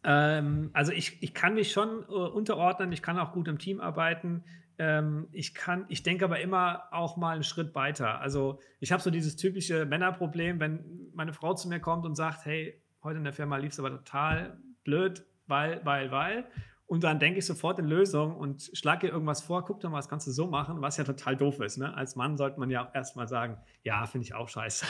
[0.04, 3.82] ähm, also ich, ich kann mich schon äh, unterordnen, ich kann auch gut im Team
[3.82, 4.44] arbeiten.
[4.78, 8.22] Ähm, ich kann, ich denke aber immer auch mal einen Schritt weiter.
[8.22, 12.46] Also ich habe so dieses typische Männerproblem, wenn meine Frau zu mir kommt und sagt,
[12.46, 16.46] hey, heute in der Firma lief es aber total blöd, weil, weil, weil.
[16.90, 20.00] Und dann denke ich sofort in Lösung und schlage ihr irgendwas vor, guck doch mal,
[20.00, 21.78] was kannst du so machen, was ja total doof ist.
[21.78, 21.96] Ne?
[21.96, 24.88] Als Mann sollte man ja auch erstmal sagen, ja, finde ich auch scheiße.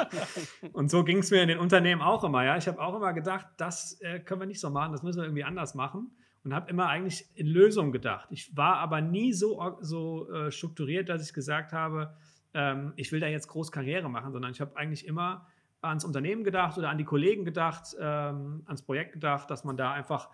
[0.72, 2.42] und so ging es mir in den Unternehmen auch immer.
[2.42, 2.56] Ja?
[2.56, 5.24] Ich habe auch immer gedacht, das äh, können wir nicht so machen, das müssen wir
[5.24, 6.10] irgendwie anders machen.
[6.42, 8.28] Und habe immer eigentlich in Lösungen gedacht.
[8.30, 12.14] Ich war aber nie so, so äh, strukturiert, dass ich gesagt habe,
[12.54, 15.46] ähm, ich will da jetzt groß Karriere machen, sondern ich habe eigentlich immer
[15.82, 19.92] ans Unternehmen gedacht oder an die Kollegen gedacht, ähm, ans Projekt gedacht, dass man da
[19.92, 20.30] einfach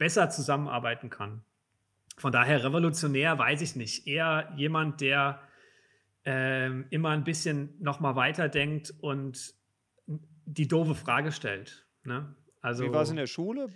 [0.00, 1.44] besser zusammenarbeiten kann.
[2.16, 4.06] Von daher revolutionär weiß ich nicht.
[4.06, 5.40] Eher jemand, der
[6.24, 9.54] ähm, immer ein bisschen nochmal weiterdenkt und
[10.06, 11.86] die doofe Frage stellt.
[12.04, 12.34] Ne?
[12.62, 13.68] Also, Wie war es in der Schule?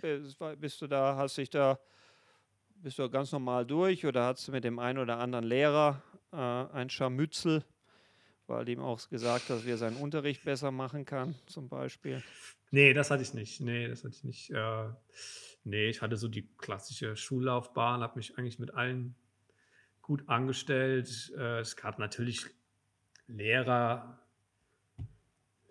[0.59, 1.79] Bist du da, hast dich da,
[2.75, 6.01] bist du ganz normal durch oder hast du mit dem einen oder anderen Lehrer
[6.33, 7.63] äh, ein Scharmützel,
[8.47, 12.23] weil ihm auch gesagt hast, wie er seinen Unterricht besser machen kann, zum Beispiel?
[12.71, 13.61] Nee, das hatte ich nicht.
[13.61, 14.51] Nee, das hatte ich nicht.
[14.51, 14.89] Äh,
[15.65, 19.15] Nee, ich hatte so die klassische Schullaufbahn, habe mich eigentlich mit allen
[20.03, 21.33] gut angestellt.
[21.35, 22.45] Äh, es gab natürlich
[23.27, 24.19] Lehrer,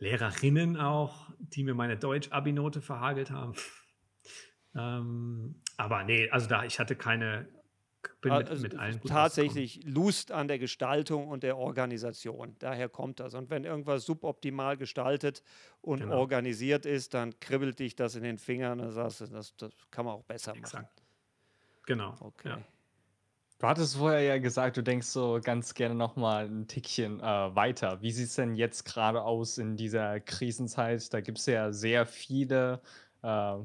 [0.01, 3.55] Lehrerinnen auch, die mir meine Deutsch-Abi-Note verhagelt haben.
[4.75, 7.47] ähm, aber nee, also da, ich hatte keine,
[8.25, 12.57] bin mit, also mit allen tatsächlich Lust an der Gestaltung und der Organisation.
[12.59, 13.35] Daher kommt das.
[13.35, 15.43] Und wenn irgendwas suboptimal gestaltet
[15.81, 16.19] und genau.
[16.19, 20.15] organisiert ist, dann kribbelt dich das in den Fingern und sagst, das, das kann man
[20.15, 20.85] auch besser Exakt.
[20.85, 21.07] machen.
[21.87, 22.15] Genau.
[22.21, 22.49] Okay.
[22.49, 22.59] Ja.
[23.59, 27.23] Du hattest vorher ja gesagt, du denkst so ganz gerne noch mal ein Tickchen äh,
[27.23, 28.03] weiter.
[28.03, 31.13] Wie sieht es denn jetzt gerade aus in dieser Krisenzeit?
[31.15, 32.81] Da gibt es ja sehr viele
[33.23, 33.57] äh,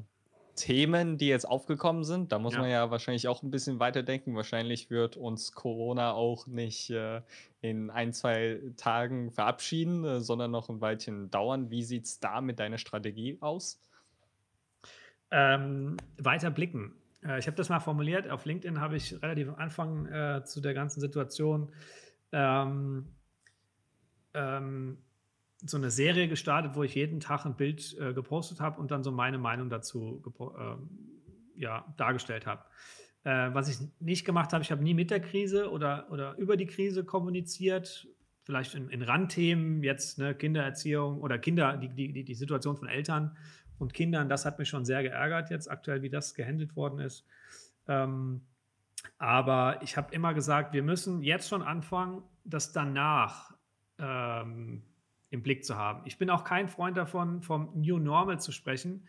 [0.60, 2.32] Themen, die jetzt aufgekommen sind.
[2.32, 2.60] Da muss Ja.
[2.60, 4.36] man ja wahrscheinlich auch ein bisschen weiterdenken.
[4.36, 7.22] Wahrscheinlich wird uns Corona auch nicht äh,
[7.62, 11.70] in ein, zwei Tagen verabschieden, äh, sondern noch ein Weilchen dauern.
[11.70, 13.80] Wie sieht es da mit deiner Strategie aus?
[15.30, 16.94] Ähm, weiter blicken.
[17.24, 18.28] Äh, ich habe das mal formuliert.
[18.28, 21.72] Auf LinkedIn habe ich relativ am Anfang äh, zu der ganzen Situation
[22.32, 23.08] ähm,
[24.34, 24.98] ähm,
[25.66, 29.02] so eine Serie gestartet, wo ich jeden Tag ein Bild äh, gepostet habe und dann
[29.02, 30.22] so meine Meinung dazu
[30.56, 32.64] äh, ja, dargestellt habe.
[33.24, 36.56] Äh, was ich nicht gemacht habe, ich habe nie mit der Krise oder, oder über
[36.56, 38.08] die Krise kommuniziert,
[38.44, 43.36] vielleicht in, in Randthemen, jetzt ne, Kindererziehung oder Kinder, die, die, die Situation von Eltern
[43.78, 47.26] und Kindern, das hat mich schon sehr geärgert jetzt aktuell, wie das gehandelt worden ist.
[47.86, 48.42] Ähm,
[49.18, 53.54] aber ich habe immer gesagt, wir müssen jetzt schon anfangen, das danach
[53.98, 54.82] ähm,
[55.30, 56.02] im Blick zu haben.
[56.04, 59.06] Ich bin auch kein Freund davon, vom New Normal zu sprechen.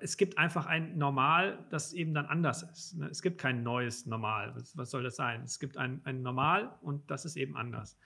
[0.00, 2.96] Es gibt einfach ein Normal, das eben dann anders ist.
[2.96, 3.08] Ne?
[3.08, 4.54] Es gibt kein neues Normal.
[4.74, 5.42] Was, soll das sein?
[5.42, 7.98] Es gibt ein, ein Normal und das ist eben anders.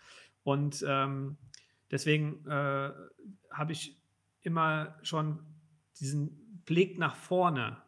[0.42, 1.36] Und ähm,
[1.90, 2.92] deswegen äh,
[3.50, 4.00] habe ich
[4.42, 5.40] immer schon
[5.98, 7.78] diesen Blick nach vorne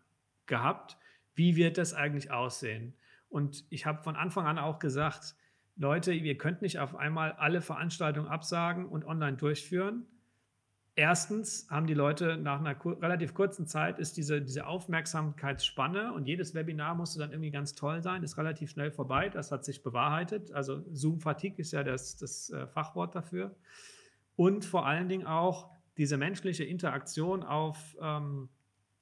[0.46, 0.96] gehabt.
[1.34, 2.94] Wie wird das eigentlich aussehen?
[3.28, 5.36] Und ich habe von Anfang an auch gesagt,
[5.76, 10.06] Leute, ihr könnt nicht auf einmal alle Veranstaltungen absagen und online durchführen.
[10.94, 16.26] erstens haben die Leute nach einer kur relativ kurzen Zeit ist diese, diese Aufmerksamkeitsspanne und
[16.26, 19.28] jedes Webinar musste dann irgendwie ganz toll sein, ist relativ schnell vorbei.
[19.28, 20.52] Das hat sich bewahrheitet.
[20.52, 23.54] Also Zoom-Fatigue ist ja das, das äh, Fachwort dafür.
[24.36, 28.48] Und vor allen Dingen auch diese menschliche Interaktion auf ähm,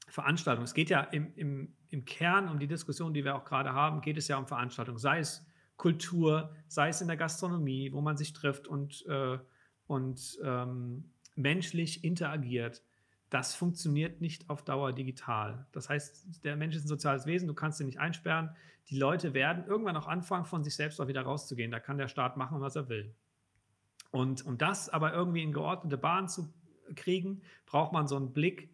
[0.09, 0.65] Veranstaltungen.
[0.65, 4.01] Es geht ja im, im, im Kern um die Diskussion, die wir auch gerade haben,
[4.01, 8.17] geht es ja um Veranstaltungen, sei es Kultur, sei es in der Gastronomie, wo man
[8.17, 9.39] sich trifft und, äh,
[9.87, 12.83] und ähm, menschlich interagiert.
[13.31, 15.67] Das funktioniert nicht auf Dauer digital.
[15.73, 18.55] Das heißt, der Mensch ist ein soziales Wesen, du kannst ihn nicht einsperren.
[18.89, 21.71] Die Leute werden irgendwann auch anfangen, von sich selbst auch wieder rauszugehen.
[21.71, 23.15] Da kann der Staat machen, was er will.
[24.11, 26.53] Und um das aber irgendwie in geordnete Bahn zu
[26.95, 28.71] kriegen, braucht man so einen Blick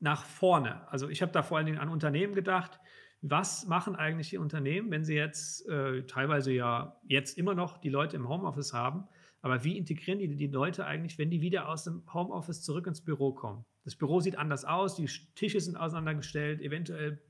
[0.00, 0.86] nach vorne.
[0.88, 2.80] Also ich habe da vor allen Dingen an Unternehmen gedacht.
[3.20, 7.88] Was machen eigentlich die Unternehmen, wenn sie jetzt äh, teilweise ja jetzt immer noch die
[7.88, 9.08] Leute im Homeoffice haben?
[9.40, 13.00] Aber wie integrieren die die Leute eigentlich, wenn die wieder aus dem Homeoffice zurück ins
[13.00, 13.64] Büro kommen?
[13.84, 17.20] Das Büro sieht anders aus, die Tische sind auseinandergestellt, eventuell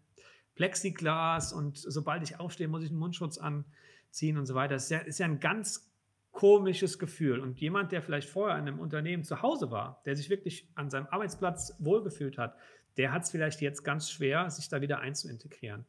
[0.54, 4.74] Plexiglas und sobald ich aufstehe, muss ich einen Mundschutz anziehen und so weiter.
[4.74, 5.88] Das ist ja, ist ja ein ganz
[6.32, 7.40] komisches Gefühl.
[7.40, 10.90] Und jemand, der vielleicht vorher in einem Unternehmen zu Hause war, der sich wirklich an
[10.90, 12.56] seinem Arbeitsplatz wohlgefühlt hat,
[12.98, 15.86] der hat es vielleicht jetzt ganz schwer, sich da wieder einzuintegrieren.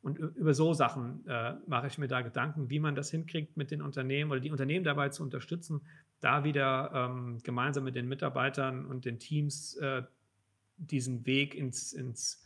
[0.00, 3.70] Und über so Sachen äh, mache ich mir da Gedanken, wie man das hinkriegt mit
[3.70, 5.80] den Unternehmen oder die Unternehmen dabei zu unterstützen,
[6.20, 10.02] da wieder ähm, gemeinsam mit den Mitarbeitern und den Teams äh,
[10.76, 12.44] diesen Weg ins, ins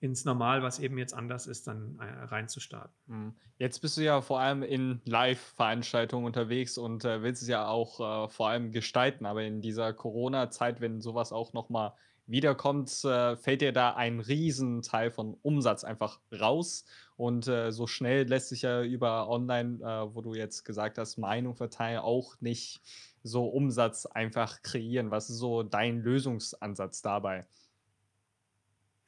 [0.00, 2.94] ins Normal, was eben jetzt anders ist, dann äh, reinzustarten.
[3.06, 3.34] Mhm.
[3.58, 7.98] Jetzt bist du ja vor allem in Live-Veranstaltungen unterwegs und äh, willst es ja auch
[7.98, 9.26] äh, vor allem gestalten.
[9.26, 11.94] Aber in dieser Corona-Zeit, wenn sowas auch nochmal
[12.28, 16.84] wiederkommt, äh, fällt dir da ein Riesenteil von Umsatz einfach raus.
[17.16, 21.16] Und äh, so schnell lässt sich ja über Online, äh, wo du jetzt gesagt hast,
[21.16, 22.80] Meinung verteilen, auch nicht
[23.22, 25.10] so Umsatz einfach kreieren.
[25.10, 27.46] Was ist so dein Lösungsansatz dabei?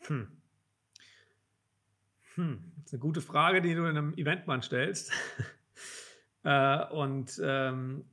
[0.00, 0.28] Hm.
[2.35, 5.12] Hm, das ist eine gute Frage, die du in einem Eventmann stellst.
[6.44, 8.04] äh, und ähm,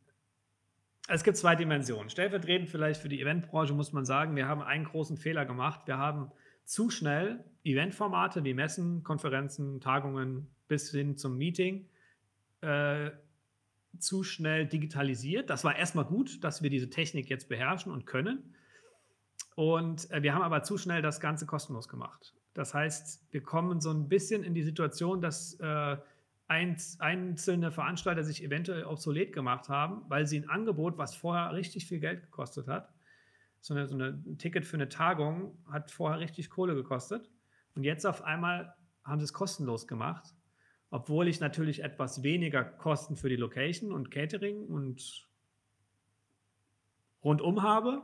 [1.07, 2.09] es gibt zwei Dimensionen.
[2.09, 5.81] Stellvertretend vielleicht für die Eventbranche muss man sagen, wir haben einen großen Fehler gemacht.
[5.85, 6.31] Wir haben
[6.65, 11.87] zu schnell Eventformate wie Messen, Konferenzen, Tagungen bis hin zum Meeting
[12.61, 13.11] äh,
[13.99, 15.49] zu schnell digitalisiert.
[15.49, 18.53] Das war erstmal gut, dass wir diese Technik jetzt beherrschen und können.
[19.55, 22.33] Und äh, wir haben aber zu schnell das Ganze kostenlos gemacht.
[22.53, 25.97] Das heißt, wir kommen so ein bisschen in die Situation, dass äh,
[26.47, 31.99] einzelne Veranstalter sich eventuell obsolet gemacht haben, weil sie ein Angebot, was vorher richtig viel
[31.99, 32.93] Geld gekostet hat,
[33.59, 37.29] so, eine, so eine, ein Ticket für eine Tagung hat vorher richtig Kohle gekostet.
[37.75, 40.33] Und jetzt auf einmal haben sie es kostenlos gemacht,
[40.89, 45.27] obwohl ich natürlich etwas weniger Kosten für die Location und Catering und
[47.23, 48.03] rundum habe,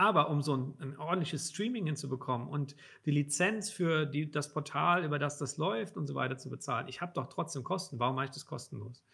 [0.00, 5.04] aber um so ein, ein, ordentliches Streaming hinzubekommen und die Lizenz für die, das Portal,
[5.04, 7.98] über das das läuft und so weiter zu bezahlen, ich habe doch trotzdem Kosten.
[7.98, 9.04] Warum mache ich das kostenlos?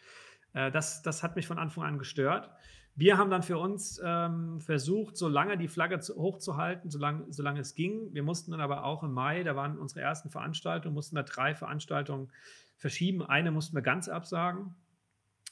[0.53, 2.51] Äh, das, das hat mich von Anfang an gestört.
[2.94, 7.59] Wir haben dann für uns ähm, versucht, so lange die Flagge zu, hochzuhalten, solange, solange
[7.59, 8.14] es ging.
[8.14, 11.57] Wir mussten dann aber auch im Mai, da waren unsere ersten Veranstaltungen, mussten wir drei
[11.57, 12.31] Veranstaltungen
[12.77, 13.22] verschieben.
[13.25, 14.77] Eine mussten wir ganz absagen,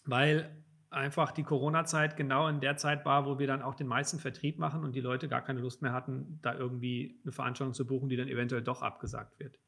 [0.05, 0.64] weil
[0.95, 4.59] einfach die Corona-Zeit genau in der Zeit war, wo wir dann auch den meisten Vertrieb
[4.59, 8.09] machen und die Leute gar keine Lust mehr hatten, da irgendwie eine Veranstaltung zu buchen,
[8.09, 9.59] die dann eventuell doch abgesagt wird.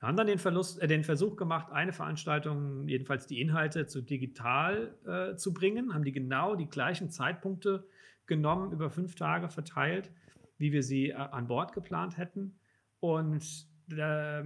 [0.00, 4.00] Wir haben dann den, Verlust, äh, den Versuch gemacht, eine Veranstaltung, jedenfalls die Inhalte zu
[4.00, 7.86] digital äh, zu bringen, haben die genau die gleichen Zeitpunkte
[8.26, 10.12] genommen, über fünf Tage verteilt,
[10.56, 12.58] wie wir sie äh, an Bord geplant hätten.
[13.00, 14.42] Und äh,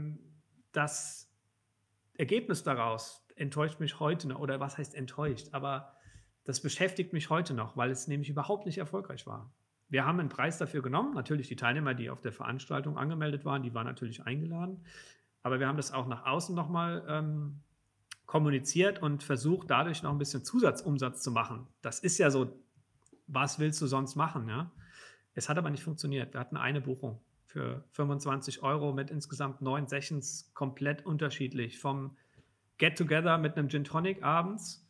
[0.73, 1.31] das
[2.17, 5.97] Ergebnis daraus, enttäuscht mich heute noch, oder was heißt enttäuscht, aber
[6.45, 9.53] das beschäftigt mich heute noch, weil es nämlich überhaupt nicht erfolgreich war.
[9.89, 11.15] Wir haben einen Preis dafür genommen.
[11.15, 14.85] Natürlich die Teilnehmer, die auf der Veranstaltung angemeldet waren, die waren natürlich eingeladen.
[15.43, 17.61] Aber wir haben das auch nach außen nochmal ähm,
[18.27, 21.67] kommuniziert und versucht, dadurch noch ein bisschen Zusatzumsatz zu machen.
[21.83, 22.59] Das ist ja so,
[23.27, 24.49] was willst du sonst machen?
[24.49, 24.73] Ja?
[25.35, 26.33] Es hat aber nicht funktioniert.
[26.33, 31.79] Wir hatten eine Buchung für 25 Euro mit insgesamt neun Sessions, komplett unterschiedlich.
[31.79, 32.17] Vom
[32.79, 34.87] Get-Together mit einem Gin Tonic abends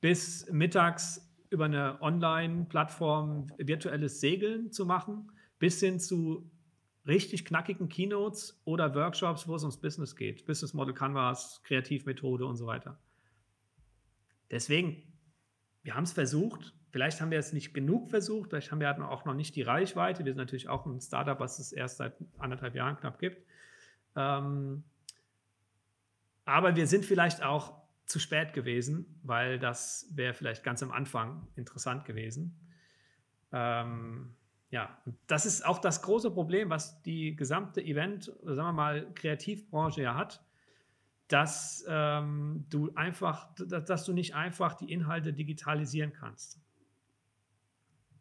[0.00, 6.50] bis mittags über eine Online-Plattform virtuelles Segeln zu machen, bis hin zu
[7.06, 10.44] richtig knackigen Keynotes oder Workshops, wo es ums Business geht.
[10.44, 12.98] Business Model Canvas, Kreativmethode und so weiter.
[14.50, 15.02] Deswegen,
[15.82, 16.74] wir haben es versucht.
[16.90, 18.50] Vielleicht haben wir es nicht genug versucht.
[18.50, 20.24] Vielleicht haben wir auch noch nicht die Reichweite.
[20.24, 23.42] Wir sind natürlich auch ein Startup, was es erst seit anderthalb Jahren knapp gibt.
[24.16, 24.84] Ähm,
[26.48, 27.74] aber wir sind vielleicht auch
[28.06, 32.58] zu spät gewesen, weil das wäre vielleicht ganz am Anfang interessant gewesen.
[33.52, 34.34] Ähm,
[34.70, 34.96] ja,
[35.26, 40.14] das ist auch das große Problem, was die gesamte Event, sagen wir mal, Kreativbranche ja
[40.14, 40.42] hat,
[41.28, 46.58] dass ähm, du einfach, dass du nicht einfach die Inhalte digitalisieren kannst.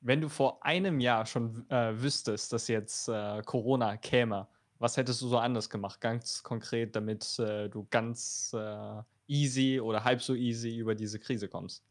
[0.02, 4.48] Wenn du vor einem Jahr schon äh, wüsstest, dass jetzt äh, Corona käme,
[4.80, 10.04] was hättest du so anders gemacht, ganz konkret, damit äh, du ganz äh, easy oder
[10.04, 11.84] halb so easy über diese Krise kommst?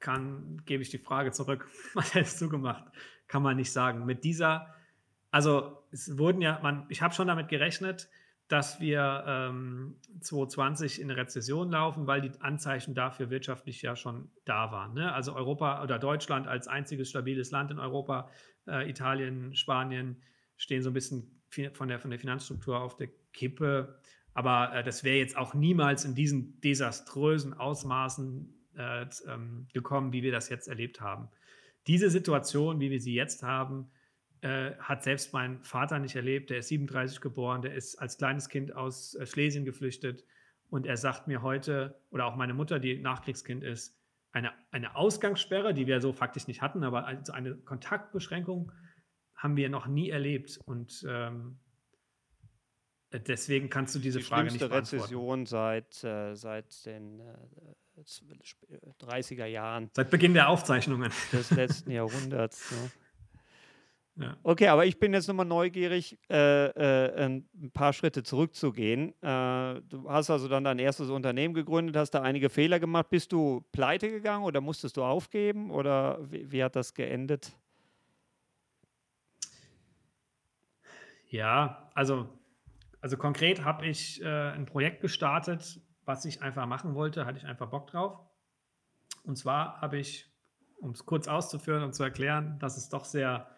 [0.00, 1.66] Kann, gebe ich die Frage zurück.
[1.94, 2.84] Was hättest du gemacht?
[3.26, 4.04] Kann man nicht sagen.
[4.04, 4.74] Mit dieser,
[5.30, 8.10] also es wurden ja, man, ich habe schon damit gerechnet,
[8.48, 14.70] dass wir ähm, 2020 in Rezession laufen, weil die Anzeichen dafür wirtschaftlich ja schon da
[14.70, 14.92] waren.
[14.92, 15.12] Ne?
[15.14, 18.28] Also Europa oder Deutschland als einziges stabiles Land in Europa,
[18.66, 20.22] äh, Italien, Spanien
[20.56, 21.42] stehen so ein bisschen
[21.72, 23.98] von der, von der Finanzstruktur auf der Kippe.
[24.34, 30.22] Aber äh, das wäre jetzt auch niemals in diesen desaströsen Ausmaßen äh, ähm, gekommen, wie
[30.22, 31.28] wir das jetzt erlebt haben.
[31.86, 33.90] Diese Situation, wie wir sie jetzt haben,
[34.40, 36.50] äh, hat selbst mein Vater nicht erlebt.
[36.50, 40.24] Der ist 37 geboren, der ist als kleines Kind aus äh, Schlesien geflüchtet.
[40.70, 43.96] Und er sagt mir heute, oder auch meine Mutter, die Nachkriegskind ist,
[44.32, 48.72] eine, eine Ausgangssperre, die wir so faktisch nicht hatten, aber also eine Kontaktbeschränkung
[49.44, 50.58] haben wir noch nie erlebt.
[50.64, 51.58] Und ähm,
[53.12, 54.96] deswegen kannst du diese die Frage nicht beantworten.
[54.96, 59.90] Rezession seit, äh, seit den äh, 30er Jahren.
[59.94, 61.12] Seit Beginn der Aufzeichnungen.
[61.32, 62.72] Des letzten Jahrhunderts.
[62.72, 62.90] Ne?
[64.16, 64.36] Ja.
[64.44, 69.10] Okay, aber ich bin jetzt nochmal neugierig, äh, äh, ein paar Schritte zurückzugehen.
[69.20, 73.10] Äh, du hast also dann dein erstes Unternehmen gegründet, hast da einige Fehler gemacht.
[73.10, 77.52] Bist du pleite gegangen oder musstest du aufgeben oder wie, wie hat das geendet?
[81.34, 82.28] Ja, also,
[83.00, 87.44] also konkret habe ich äh, ein Projekt gestartet, was ich einfach machen wollte, hatte ich
[87.44, 88.20] einfach Bock drauf.
[89.24, 90.30] Und zwar habe ich,
[90.80, 93.48] um es kurz auszuführen und zu erklären, dass es doch sehr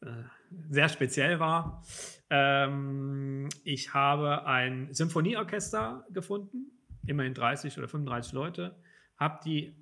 [0.00, 0.24] äh,
[0.70, 1.84] sehr speziell war.
[2.30, 6.72] Ähm, ich habe ein Symphonieorchester gefunden,
[7.06, 8.76] immerhin 30 oder 35 Leute,
[9.16, 9.76] habe die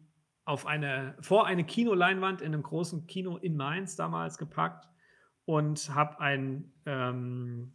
[0.44, 4.89] auf eine, vor eine Kinoleinwand in einem großen Kino in Mainz damals gepackt
[5.44, 7.72] und habe ein ähm,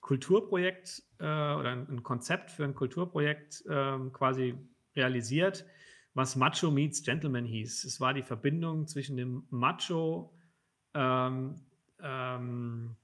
[0.00, 4.54] Kulturprojekt äh, oder ein, ein, Konzept für ein Kulturprojekt äh, quasi
[4.96, 5.66] realisiert,
[6.14, 7.84] was Macho Meets Gentleman hieß.
[7.84, 10.32] Es war die Verbindung zwischen dem Macho
[10.94, 11.56] ähm,
[12.02, 12.96] ähm,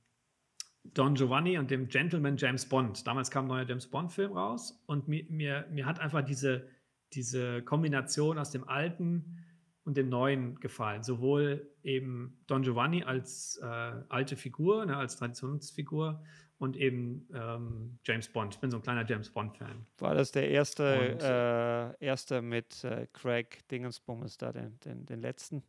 [0.84, 3.06] Don Giovanni und dem Gentleman James Bond.
[3.06, 6.68] Damals kam ein neuer James Bond-Film raus und mir, mir, mir hat einfach diese,
[7.14, 9.43] diese Kombination aus dem alten
[9.84, 11.02] und dem neuen gefallen.
[11.02, 13.66] Sowohl eben Don Giovanni als äh,
[14.08, 16.22] alte Figur, ne, als Traditionsfigur
[16.58, 18.54] und eben ähm, James Bond.
[18.54, 19.86] Ich bin so ein kleiner James Bond-Fan.
[19.98, 25.62] War das der erste, äh, erste mit äh, Craig Dingensbums da, den, den, den letzten?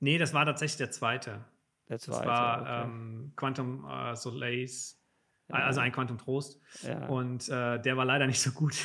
[0.00, 1.44] Nee, das war tatsächlich der zweite.
[1.86, 2.82] Das, das war okay.
[2.84, 4.97] ähm, Quantum äh, Solace.
[5.48, 6.60] Also ein Quantum Trost.
[6.82, 7.06] Ja.
[7.06, 8.76] Und äh, der war leider nicht so gut.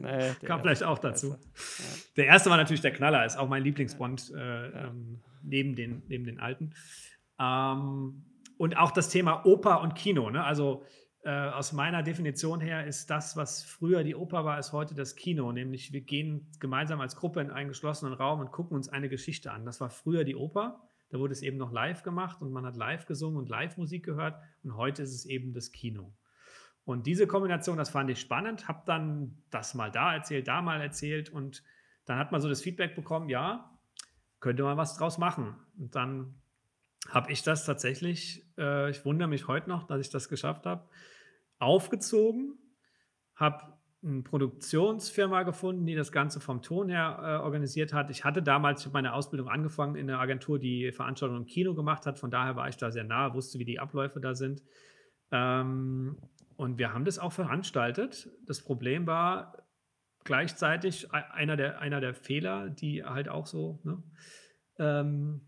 [0.00, 1.28] Nee, Kam vielleicht auch dazu.
[1.28, 1.84] Ja.
[2.16, 6.24] Der erste war natürlich der Knaller, ist auch mein Lieblingsbond äh, ähm, neben, den, neben
[6.24, 6.74] den alten.
[7.38, 8.24] Ähm,
[8.58, 10.30] und auch das Thema Oper und Kino.
[10.30, 10.44] Ne?
[10.44, 10.84] Also
[11.24, 15.14] äh, aus meiner Definition her ist das, was früher die Oper war, ist heute das
[15.14, 15.52] Kino.
[15.52, 19.52] Nämlich wir gehen gemeinsam als Gruppe in einen geschlossenen Raum und gucken uns eine Geschichte
[19.52, 19.64] an.
[19.64, 20.82] Das war früher die Oper.
[21.10, 24.34] Da wurde es eben noch live gemacht und man hat live gesungen und Live-Musik gehört.
[24.62, 26.12] Und heute ist es eben das Kino.
[26.84, 30.80] Und diese Kombination, das fand ich spannend, habe dann das mal da erzählt, da mal
[30.80, 31.62] erzählt und
[32.06, 33.78] dann hat man so das Feedback bekommen, ja,
[34.40, 35.54] könnte man was draus machen.
[35.78, 36.34] Und dann
[37.08, 40.88] habe ich das tatsächlich, äh, ich wundere mich heute noch, dass ich das geschafft habe,
[41.58, 42.58] aufgezogen,
[43.36, 48.10] habe eine Produktionsfirma gefunden, die das Ganze vom Ton her äh, organisiert hat.
[48.10, 52.18] Ich hatte damals meine Ausbildung angefangen in einer Agentur, die Veranstaltungen im Kino gemacht hat.
[52.18, 54.62] Von daher war ich da sehr nah, wusste, wie die Abläufe da sind.
[55.30, 56.18] Ähm,
[56.56, 58.28] und wir haben das auch veranstaltet.
[58.46, 59.66] Das Problem war
[60.24, 64.02] gleichzeitig einer der, einer der Fehler, die halt auch so, ne,
[64.78, 65.42] ähm,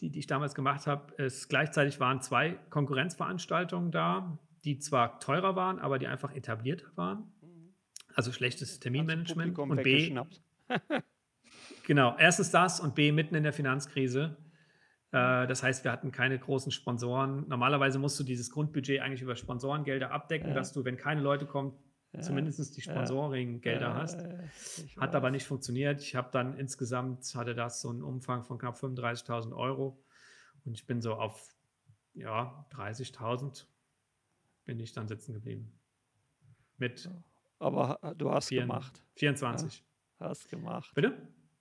[0.00, 5.56] die, die ich damals gemacht habe, ist gleichzeitig waren zwei Konkurrenzveranstaltungen da, die zwar teurer
[5.56, 7.31] waren, aber die einfach etablierter waren.
[8.14, 9.58] Also schlechtes Terminmanagement.
[9.58, 10.14] und B.
[11.86, 14.36] genau, erstens das und B, mitten in der Finanzkrise.
[15.12, 17.46] Äh, das heißt, wir hatten keine großen Sponsoren.
[17.48, 20.54] Normalerweise musst du dieses Grundbudget eigentlich über Sponsorengelder abdecken, ja.
[20.54, 21.78] dass du, wenn keine Leute kommen,
[22.12, 22.20] ja.
[22.20, 23.94] zumindest die Sponsoring-Gelder ja.
[23.94, 24.26] hast.
[24.98, 26.00] Hat aber nicht funktioniert.
[26.00, 30.02] Ich habe dann insgesamt, hatte das so einen Umfang von knapp 35.000 Euro.
[30.64, 31.48] Und ich bin so auf,
[32.14, 33.66] ja, 30.000
[34.64, 35.72] bin ich dann sitzen geblieben.
[36.78, 37.10] Mit
[37.62, 39.04] aber du hast 24, gemacht.
[39.16, 39.84] 24.
[40.20, 40.90] Ja, hast gemacht.
[40.94, 41.16] Bitte?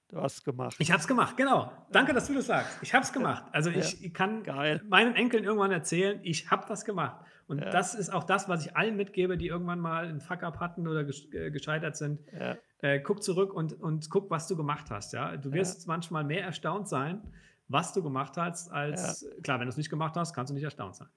[0.10, 0.76] Du hast gemacht.
[0.80, 1.72] Ich habe es gemacht, genau.
[1.92, 2.80] Danke, dass du das sagst.
[2.82, 3.46] Ich habe es gemacht.
[3.54, 4.82] Also ich, ich kann Geil.
[4.90, 7.26] meinen Enkeln irgendwann erzählen, ich habe das gemacht.
[7.48, 7.70] Und Ja.
[7.70, 11.02] das ist auch das, was ich allen mitgebe, die irgendwann mal einen Fuck-up hatten oder
[11.08, 12.20] äh, gescheitert sind.
[12.38, 12.58] Ja.
[12.80, 15.14] Äh, guck zurück und, und guck, was du gemacht hast.
[15.14, 15.38] Ja?
[15.38, 17.22] Du wirst manchmal mehr erstaunt sein,
[17.70, 20.64] was du gemacht hast, als klar, wenn du es nicht gemacht hast, kannst du nicht
[20.64, 21.08] erstaunt sein.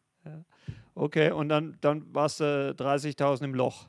[0.94, 3.88] Okay, und dann, dann warst du 30.000 im Loch.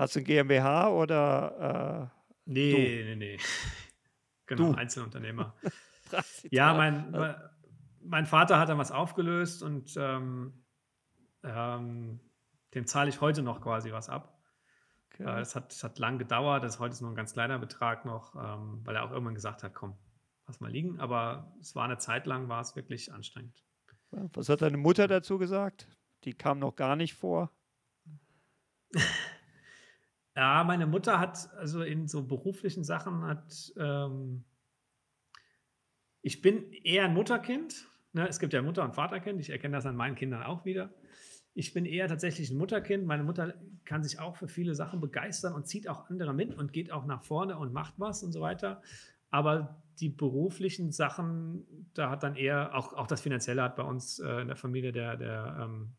[0.00, 2.10] Hast du ein GmbH oder
[2.46, 2.78] Nee, Du.
[2.78, 3.38] nee, nee.
[4.46, 4.78] Genau, Du.
[4.78, 5.54] Einzelunternehmer.
[5.62, 5.68] äh,
[6.16, 6.48] 30.000?
[6.50, 7.10] Ja, mein,
[8.02, 10.64] mein- Vater hat dann was aufgelöst und ähm,
[11.44, 12.18] ähm,
[12.74, 14.40] dem zahle ich heute noch quasi was ab.
[15.12, 15.24] Okay.
[15.24, 18.04] Äh, Es hat, es hat lang gedauert, das ist heute nur ein ganz kleiner Betrag
[18.06, 19.96] noch, ähm, weil er auch irgendwann gesagt hat, komm,
[20.46, 20.98] lass mal liegen.
[20.98, 23.62] Aber es war eine Zeit lang, war es wirklich anstrengend.
[24.10, 25.86] Was hat deine Mutter dazu gesagt?
[26.24, 27.52] Die kam noch gar nicht vor.
[30.40, 34.42] Ja, meine Mutter hat also in so beruflichen Sachen hat, ähm,
[36.22, 37.86] ich bin eher ein Mutterkind.
[38.14, 38.26] Ne?
[38.26, 39.38] Es gibt ja Mutter- und Vaterkind.
[39.38, 40.94] Ich erkenne das an meinen Kindern auch wieder.
[41.52, 43.04] Ich bin eher tatsächlich ein Mutterkind.
[43.04, 43.52] Meine Mutter
[43.84, 47.04] kann sich auch für viele Sachen begeistern und zieht auch andere mit und geht auch
[47.04, 48.80] nach vorne und macht was und so weiter.
[49.28, 54.18] Aber die beruflichen Sachen, da hat dann eher, auch, auch das Finanzielle hat bei uns
[54.20, 55.92] äh, in der Familie der, der ähm,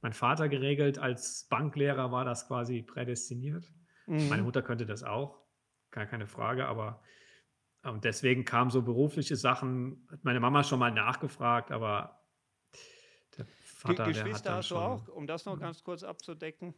[0.00, 0.98] mein Vater geregelt.
[0.98, 3.70] Als Banklehrer war das quasi prädestiniert.
[4.06, 4.28] Mhm.
[4.28, 5.38] Meine Mutter könnte das auch,
[5.90, 7.02] gar keine Frage, aber
[7.84, 12.20] ähm, deswegen kamen so berufliche Sachen, hat meine Mama schon mal nachgefragt, aber
[13.36, 16.02] der Ge Vater, der hat Geschwister dann hast du auch, um das noch ganz kurz
[16.02, 16.74] abzudecken?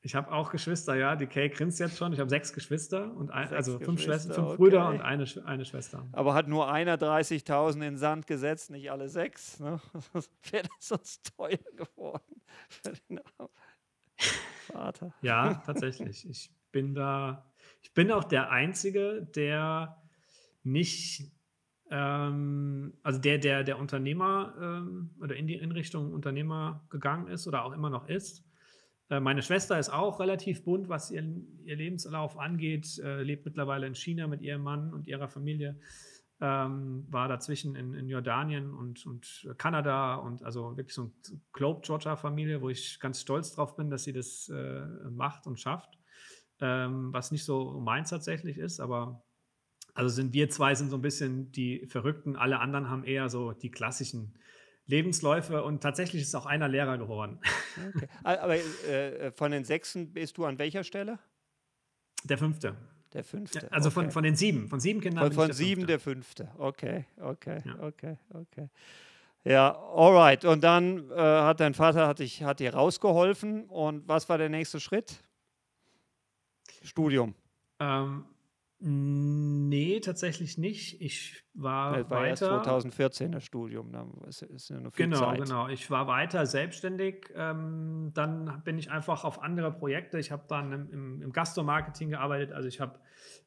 [0.00, 2.12] Ich habe auch Geschwister, ja, die Kay grinst jetzt schon.
[2.12, 4.56] Ich habe sechs Geschwister und ein, Sechs also fünf Schwestern, fünf okay.
[4.56, 6.06] Brüder und eine, eine Schwester.
[6.12, 9.58] Aber hat nur einer 30.000 in den Sand gesetzt, nicht alle sechs.
[9.58, 9.80] Ne?
[10.50, 13.50] Wäre das sonst teuer geworden für den armen
[14.18, 15.14] Vater.
[15.22, 16.28] Ja, tatsächlich.
[16.28, 17.50] Ich bin da,
[17.82, 20.02] ich bin auch der Einzige, der
[20.62, 21.32] nicht,
[21.90, 27.46] ähm, also der, der, der Unternehmer ähm, oder in die in Richtung Unternehmer gegangen ist
[27.46, 28.44] oder auch immer noch ist.
[29.10, 33.86] Äh, meine Schwester ist auch relativ bunt, was ihren, ihr Lebenslauf angeht, äh, lebt mittlerweile
[33.86, 35.78] in China mit ihrem Mann und ihrer Familie.
[36.40, 42.62] Ähm, war dazwischen in, in Jordanien und, und Kanada und also wirklich so eine Globetrotter-Familie,
[42.62, 45.98] wo ich ganz stolz drauf bin, dass sie das äh, macht und schafft.
[46.60, 49.24] Ähm, was nicht so meins tatsächlich ist, aber
[49.94, 53.52] also sind wir zwei sind so ein bisschen die Verrückten, alle anderen haben eher so
[53.52, 54.38] die klassischen
[54.86, 57.40] Lebensläufe und tatsächlich ist auch einer Lehrer geworden.
[57.94, 58.08] Okay.
[58.24, 61.18] Aber äh, von den Sechsen bist du an welcher Stelle?
[62.24, 62.76] Der fünfte.
[63.14, 63.72] Der fünfte.
[63.72, 64.12] Also von, okay.
[64.12, 64.68] von den sieben.
[64.68, 65.24] Von sieben Kindern.
[65.24, 65.86] Von, von sieben Fünfte.
[65.86, 66.48] der fünfte.
[66.58, 67.78] Okay, okay, Ja.
[67.80, 68.68] okay, okay.
[69.44, 70.44] Ja, alright.
[70.44, 73.64] Und dann äh, hat dein Vater hat dich, hat dir rausgeholfen.
[73.66, 75.22] Und was war der nächste Schritt?
[76.82, 77.34] Studium.
[77.80, 78.24] Ähm,
[78.80, 81.00] nee, tatsächlich nicht.
[81.00, 82.62] Ich war, Das war erst weiter.
[82.62, 83.92] 2014 das Studium.
[83.92, 85.40] Da ist, ist ja noch viel Genau, Zeit.
[85.40, 85.68] genau.
[85.68, 87.30] Ich war weiter selbstständig.
[87.34, 90.18] Ähm, dann bin ich einfach auf andere Projekte.
[90.18, 92.52] Ich habe dann im, im, im Gastromarketing gearbeitet.
[92.52, 93.00] Also ich habe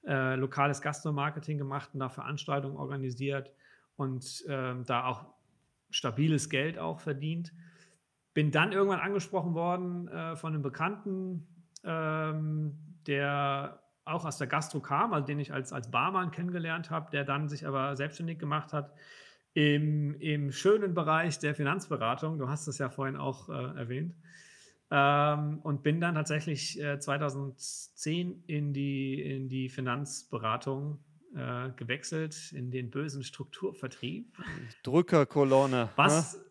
[0.06, 3.52] äh, lokales Gastromarketing gemacht und da Veranstaltungen organisiert
[3.96, 5.26] und ähm, da auch
[5.90, 7.54] stabiles Geld auch verdient.
[8.34, 11.48] Bin dann irgendwann angesprochen worden äh, von einem Bekannten,
[11.84, 12.78] ähm,
[13.08, 17.24] der auch aus der Gastro kam, also den ich als, als Barmann kennengelernt habe, der
[17.24, 18.94] dann sich aber selbstständig gemacht hat
[19.54, 22.38] im, im schönen Bereich der Finanzberatung.
[22.38, 24.16] Du hast es ja vorhin auch äh, erwähnt.
[24.90, 31.00] Ähm, und bin dann tatsächlich äh, 2010 in die, in die Finanzberatung
[31.34, 34.38] äh, gewechselt, in den bösen Strukturvertrieb.
[34.84, 35.90] Drückerkolonne.
[35.96, 36.44] Was?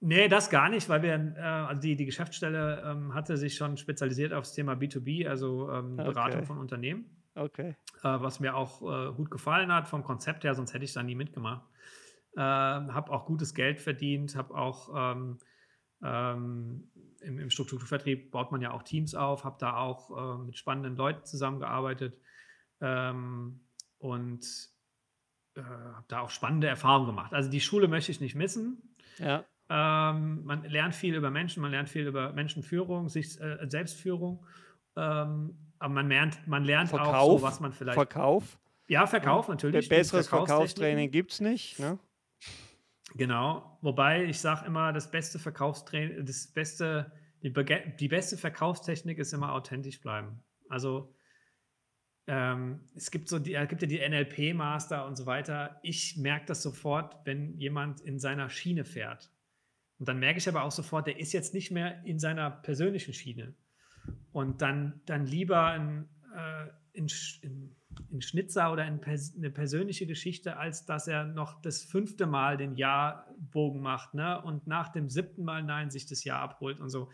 [0.00, 3.76] Nee, das gar nicht, weil wir, äh, also die, die Geschäftsstelle ähm, hatte sich schon
[3.76, 6.46] spezialisiert aufs Thema B2B, also ähm, Beratung Okay.
[6.46, 7.42] von Unternehmen Ne?
[7.42, 7.76] Okay.
[8.02, 11.02] äh, was mir auch äh, gut gefallen hat vom Konzept her, sonst hätte ich da
[11.02, 11.66] nie mitgemacht.
[12.36, 15.38] Äh, habe auch gutes Geld verdient, habe auch ähm,
[16.02, 16.90] ähm,
[17.20, 20.96] im, im Strukturvertrieb baut man ja auch Teams auf, habe da auch äh, mit spannenden
[20.96, 22.20] Leuten zusammengearbeitet
[22.80, 23.60] ähm,
[23.98, 24.46] und
[25.56, 27.32] äh, habe da auch spannende Erfahrungen gemacht.
[27.32, 28.94] Also die Schule möchte ich nicht missen.
[29.18, 29.44] Ja.
[29.70, 34.44] Ähm, man lernt viel über Menschen, man lernt viel über Menschenführung, sich, äh, Selbstführung.
[34.96, 37.40] Ähm, aber man lernt, man lernt auch Verkauf.
[37.40, 37.94] so, was man vielleicht.
[37.94, 38.58] Verkauf.
[38.88, 39.88] ja, Verkauf natürlich.
[39.88, 40.28] besseres.
[40.28, 41.78] Verkaufstraining gibt es nicht.
[41.78, 41.98] Ne?
[43.14, 43.78] Genau.
[43.82, 47.12] Wobei ich sage immer, das beste Verkaufstraining, das beste,
[47.42, 50.42] die, die beste Verkaufstechnik ist immer authentisch bleiben.
[50.68, 51.14] Also
[52.26, 55.78] ähm, es gibt so die, es gibt ja die NLP-Master und so weiter.
[55.82, 59.30] Ich merke das sofort, wenn jemand in seiner Schiene fährt.
[59.98, 63.12] Und dann merke ich aber auch sofort, der ist jetzt nicht mehr in seiner persönlichen
[63.12, 63.54] Schiene.
[64.32, 67.08] Und dann, dann lieber ein, äh, in,
[67.42, 67.76] in,
[68.10, 72.56] in Schnitzer oder in pers eine persönliche Geschichte, als dass er noch das fünfte Mal
[72.56, 74.40] den Jahrbogen macht ne?
[74.42, 77.10] und nach dem siebten Mal Nein sich das Jahr abholt und so.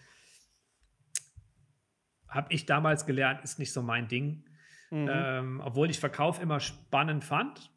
[2.28, 4.44] Habe ich damals gelernt, ist nicht so mein Ding.
[4.90, 5.08] Mhm.
[5.10, 7.72] Ähm, obwohl ich Verkauf immer spannend fand.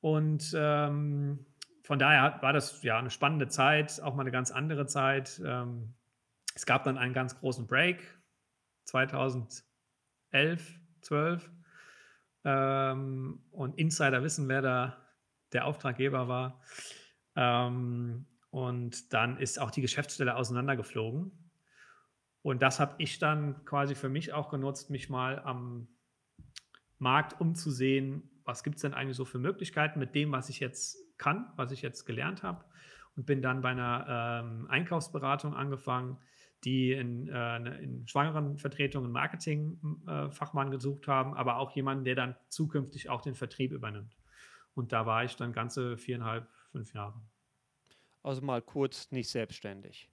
[0.00, 1.44] Und ähm,
[1.88, 5.40] von daher war das ja eine spannende Zeit, auch mal eine ganz andere Zeit.
[5.42, 5.94] Ähm,
[6.54, 8.02] es gab dann einen ganz großen Break
[8.84, 9.62] 2011,
[11.00, 11.50] 12.
[12.44, 14.98] Ähm, und Insider wissen, wer da
[15.54, 16.60] der Auftraggeber war.
[17.36, 21.32] Ähm, und dann ist auch die Geschäftsstelle auseinandergeflogen.
[22.42, 25.88] Und das habe ich dann quasi für mich auch genutzt, mich mal am
[26.98, 31.07] Markt umzusehen, was gibt es denn eigentlich so für Möglichkeiten mit dem, was ich jetzt
[31.18, 32.64] kann, was ich jetzt gelernt habe.
[33.16, 36.18] Und bin dann bei einer ähm, Einkaufsberatung angefangen,
[36.64, 42.14] die in, äh, in schwangeren Vertretungen einen Marketing-Fachmann äh, gesucht haben, aber auch jemanden, der
[42.14, 44.16] dann zukünftig auch den Vertrieb übernimmt.
[44.74, 47.20] Und da war ich dann ganze viereinhalb, fünf Jahre.
[48.22, 50.10] Also mal kurz nicht selbstständig.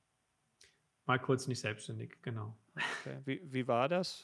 [1.06, 2.58] Mal kurz nicht selbstständig, genau.
[3.02, 3.20] Okay.
[3.26, 4.24] Wie, wie war das?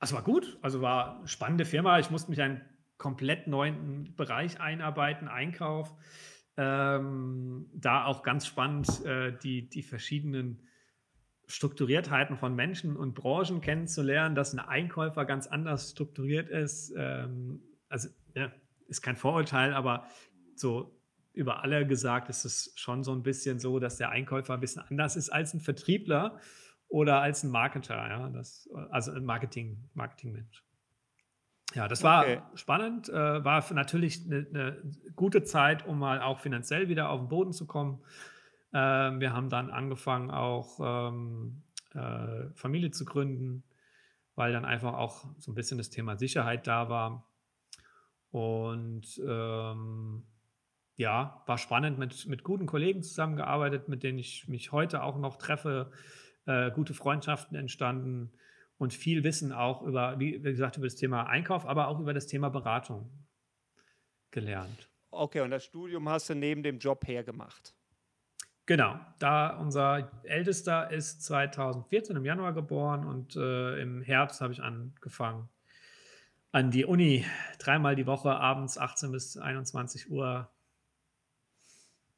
[0.00, 1.98] Es war gut, also war eine spannende Firma.
[1.98, 2.60] Ich musste mich in einen
[3.02, 5.92] komplett neuen Bereich einarbeiten, Einkauf.
[6.56, 10.68] Ähm, da auch ganz spannend, äh, die, die verschiedenen
[11.48, 16.94] Strukturiertheiten von Menschen und Branchen kennenzulernen, dass ein Einkäufer ganz anders strukturiert ist.
[16.96, 18.52] Ähm, also, ja,
[18.86, 20.06] ist kein Vorurteil, aber
[20.54, 20.96] so
[21.32, 24.82] über alle gesagt ist es schon so ein bisschen so, dass der Einkäufer ein bisschen
[24.82, 26.38] anders ist als ein Vertriebler
[26.86, 30.62] oder als ein Marketer, ja, das, also ein Marketing, Marketingmensch.
[31.74, 32.42] Ja, das war okay.
[32.54, 34.82] spannend, äh, war natürlich eine, eine,
[35.16, 38.00] gute Zeit, um mal auch finanziell wieder auf den Boden zu kommen.
[38.72, 41.62] Äh, wir haben dann angefangen, auch ähm,
[41.94, 43.64] äh, Familie zu gründen,
[44.34, 47.26] weil dann einfach auch so ein bisschen das Thema Sicherheit da war.
[48.30, 50.24] Und ähm,
[50.96, 55.36] ja, war spannend, mit, mit guten Kollegen zusammengearbeitet, mit denen ich mich heute auch noch
[55.36, 55.90] treffe,
[56.46, 58.32] äh, gute Freundschaften entstanden
[58.82, 62.26] und viel Wissen auch über, wie, gesagt, über das Thema Einkauf, aber auch über das
[62.26, 63.08] Thema Beratung
[64.32, 64.90] gelernt.
[65.12, 67.76] Okay, und das Studium hast du neben dem Job hergemacht?
[68.66, 74.60] Genau, da unser Ältester ist 2014 im Januar geboren und äh, im Herbst habe ich
[74.60, 75.48] angefangen,
[76.50, 77.24] an die Uni
[77.60, 80.51] dreimal die Woche abends 18 bis 21 Uhr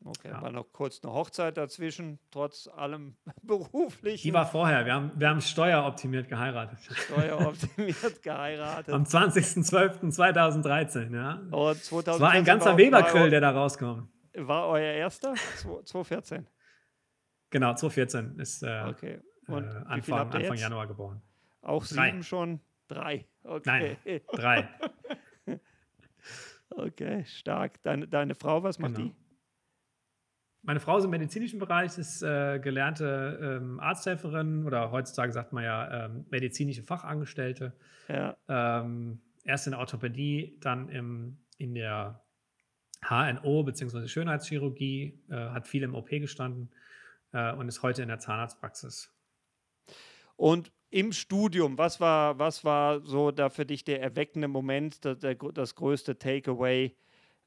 [0.07, 0.43] Okay, ja.
[0.43, 4.23] war noch kurz eine Hochzeit dazwischen, trotz allem beruflichen.
[4.23, 6.79] Die war vorher, wir haben, wir haben steueroptimiert geheiratet.
[6.81, 8.93] Steueroptimiert geheiratet.
[8.93, 11.41] Am 20.12.2013, ja.
[11.51, 14.11] Und 2014 das war ein ganzer Webergrill, der da rauskam.
[14.35, 15.33] War euer erster?
[15.57, 16.47] 2014?
[17.49, 19.23] Genau, 2014 ist äh, okay.
[19.47, 21.23] Und äh, Anfang, Anfang Januar geboren.
[21.63, 22.11] Auch drei.
[22.11, 22.61] sieben schon?
[22.89, 23.27] Drei.
[23.43, 23.97] Okay.
[24.05, 24.69] Nein, drei.
[26.71, 27.83] okay, stark.
[27.83, 29.09] Deine, deine Frau, was macht genau.
[29.09, 29.24] die?
[30.67, 35.62] Meine Frau ist im medizinischen Bereich, ist äh, gelernte ähm, Arzthelferin oder heutzutage sagt man
[35.62, 37.75] ja ähm, medizinische Fachangestellte.
[38.09, 38.35] Ja.
[38.49, 42.25] Ähm, erst in der Orthopädie, dann im, in der
[43.07, 44.09] HNO bzw.
[44.09, 46.71] Schönheitschirurgie, äh, hat viel im OP gestanden
[47.33, 49.15] äh, und ist heute in der Zahnarztpraxis.
[50.37, 55.17] Und im Studium, was war, was war so da für dich der erweckende Moment, der,
[55.17, 56.97] der, das größte Takeaway?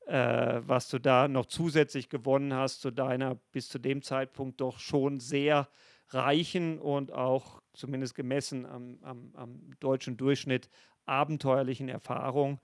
[0.08, 4.80] Äh, was du da noch zusätzlich gewonnen hast zu deiner bis zu dem Zeitpunkt doch
[4.80, 5.68] schon sehr
[6.10, 10.70] reichen und auch zumindest gemessen am, am, am deutschen Durchschnitt
[11.06, 12.62] abenteuerlichen Erfahrung.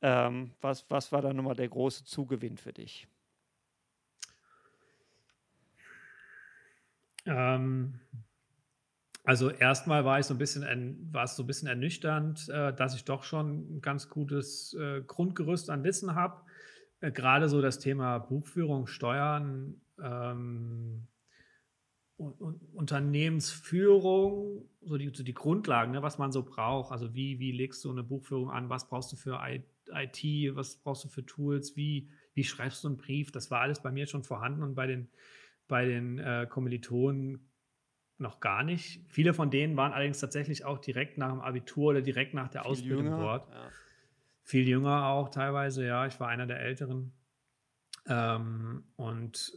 [0.00, 3.08] Ähm, was, was war da nochmal der große Zugewinn für dich?
[7.24, 7.98] Ähm,
[9.24, 12.94] also erstmal war ich so ein bisschen, war es so ein bisschen ernüchternd, äh, dass
[12.94, 16.45] ich doch schon ein ganz gutes äh, Grundgerüst an Wissen habe
[17.00, 21.06] äh, gerade so das Thema Buchführung, Steuern, ähm,
[22.16, 26.90] und, und Unternehmensführung, so die, so die Grundlagen, ne, was man so braucht.
[26.90, 28.70] Also wie, wie legst du eine Buchführung an?
[28.70, 30.24] Was brauchst du für IT?
[30.56, 31.76] Was brauchst du für Tools?
[31.76, 33.32] Wie, wie schreibst du einen Brief?
[33.32, 35.08] Das war alles bei mir schon vorhanden und bei den,
[35.68, 37.50] bei den äh, Kommilitonen
[38.18, 39.04] noch gar nicht.
[39.08, 42.62] Viele von denen waren allerdings tatsächlich auch direkt nach dem Abitur oder direkt nach der
[42.62, 43.50] Viel Ausbildung jünger, dort.
[43.50, 43.70] Ja
[44.46, 46.06] viel jünger auch teilweise, ja.
[46.06, 47.12] Ich war einer der Älteren.
[48.06, 49.52] Ähm, und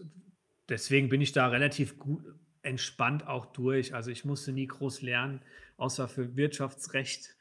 [0.68, 2.26] deswegen bin ich da relativ gut
[2.64, 3.94] entspannt auch durch.
[3.94, 5.42] Also ich musste nie groß lernen,
[5.78, 7.36] außer für Wirtschaftsrecht.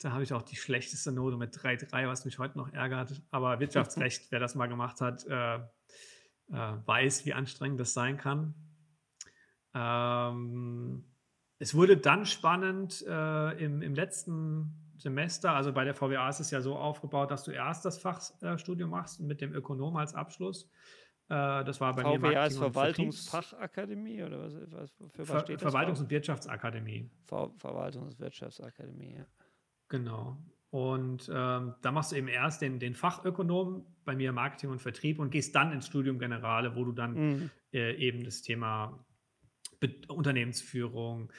[0.00, 3.20] Da habe ich auch die schlechteste Note mit 3,3, was mich heute noch ärgert.
[3.30, 5.60] Aber Wirtschaftsrecht, wer das mal gemacht hat, äh, äh,
[6.86, 8.54] weiß, wie anstrengend das sein kann.
[9.74, 11.04] Ähm,
[11.58, 15.52] es wurde dann spannend äh, im, im letzten Semester.
[15.52, 19.20] Also bei der VWA ist es ja so aufgebaut, dass du erst das Fachstudium machst
[19.20, 20.70] mit dem Ökonom als Abschluss.
[21.30, 25.40] Äh, das war bei VWA mir Marketing ist Verwaltungsfachakademie oder was, was für was Ver
[25.40, 25.74] steht das?
[25.74, 27.10] Verwaltungs- und Wirtschaftsakademie.
[27.26, 29.26] Ver Verwaltungs- und Wirtschaftsakademie, ja.
[29.88, 30.38] Genau.
[30.70, 35.18] Und ähm, da machst du eben erst den, den Fachökonom, bei mir Marketing und Vertrieb
[35.18, 37.50] und gehst dann ins Studium Generale, wo du dann Mhm.
[37.72, 39.02] äh, eben das Thema
[39.80, 41.32] Be Unternehmensführung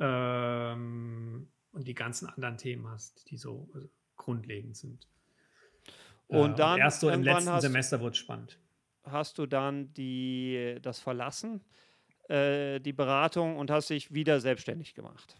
[0.00, 5.08] ähm, und die ganzen anderen Themen hast, die so also grundlegend sind.
[6.26, 8.58] Und dann erst so im letzten hast- Semester wurde es spannend.
[9.02, 11.60] Hast du dann die, das verlassen,
[12.28, 15.36] äh, die Beratung und hast dich wieder selbstständig gemacht?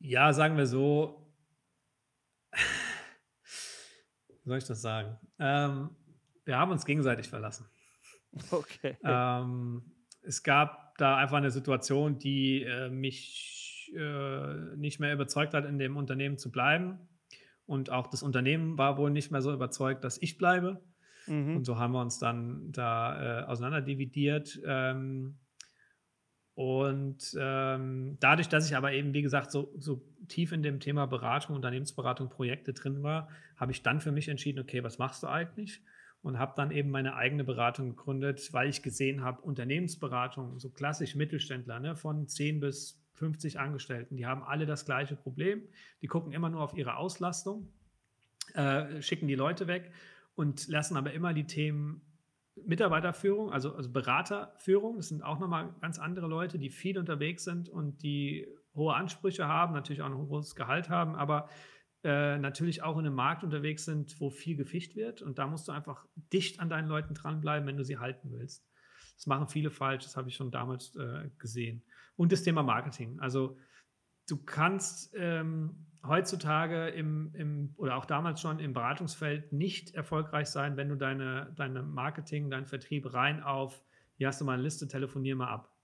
[0.00, 1.30] Ja, sagen wir so.
[4.42, 5.16] Wie soll ich das sagen?
[5.38, 5.90] Ähm,
[6.44, 7.66] wir haben uns gegenseitig verlassen.
[8.52, 8.96] Okay.
[9.02, 9.82] Ähm,
[10.22, 15.78] es gab da einfach eine Situation, die äh, mich äh, nicht mehr überzeugt hat, in
[15.78, 16.98] dem Unternehmen zu bleiben.
[17.66, 20.82] Und auch das Unternehmen war wohl nicht mehr so überzeugt, dass ich bleibe.
[21.26, 21.56] Mhm.
[21.56, 24.60] Und so haben wir uns dann da äh, auseinanderdividiert.
[24.66, 25.38] Ähm,
[26.54, 31.06] und ähm, dadurch, dass ich aber eben, wie gesagt, so, so tief in dem Thema
[31.06, 35.28] Beratung, Unternehmensberatung, Projekte drin war, habe ich dann für mich entschieden, okay, was machst du
[35.28, 35.80] eigentlich?
[36.22, 41.14] Und habe dann eben meine eigene Beratung gegründet, weil ich gesehen habe, Unternehmensberatung, so klassisch
[41.14, 45.62] Mittelständler, ne, von 10 bis 50 Angestellten, die haben alle das gleiche Problem.
[46.00, 47.72] Die gucken immer nur auf ihre Auslastung,
[48.54, 49.92] äh, schicken die Leute weg
[50.34, 52.00] und lassen aber immer die Themen
[52.66, 57.68] Mitarbeiterführung, also, also Beraterführung, das sind auch nochmal ganz andere Leute, die viel unterwegs sind
[57.68, 61.48] und die hohe Ansprüche haben, natürlich auch ein hohes Gehalt haben, aber
[62.02, 65.20] äh, natürlich auch in einem Markt unterwegs sind, wo viel gefischt wird.
[65.20, 68.66] Und da musst du einfach dicht an deinen Leuten dranbleiben, wenn du sie halten willst.
[69.16, 71.82] Das machen viele falsch, das habe ich schon damals äh, gesehen.
[72.20, 73.18] Und das Thema Marketing.
[73.18, 73.56] Also
[74.28, 80.76] du kannst ähm, heutzutage im, im, oder auch damals schon im Beratungsfeld nicht erfolgreich sein,
[80.76, 83.82] wenn du deine, deine Marketing, deinen Vertrieb rein auf,
[84.18, 85.74] hier hast du mal eine Liste, telefonier mal ab,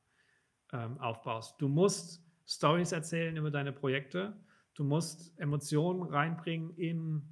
[0.75, 1.59] ähm, aufbaust.
[1.59, 4.39] Du musst Stories erzählen über deine Projekte.
[4.75, 7.23] Du musst Emotionen reinbringen in,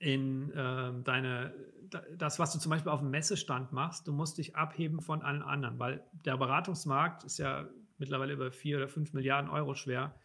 [0.00, 1.54] in ähm, deine,
[1.88, 4.08] da- das, was du zum Beispiel auf dem Messestand machst.
[4.08, 7.68] Du musst dich abheben von allen anderen, weil der Beratungsmarkt ist ja
[7.98, 10.18] mittlerweile über vier oder fünf Milliarden Euro schwer.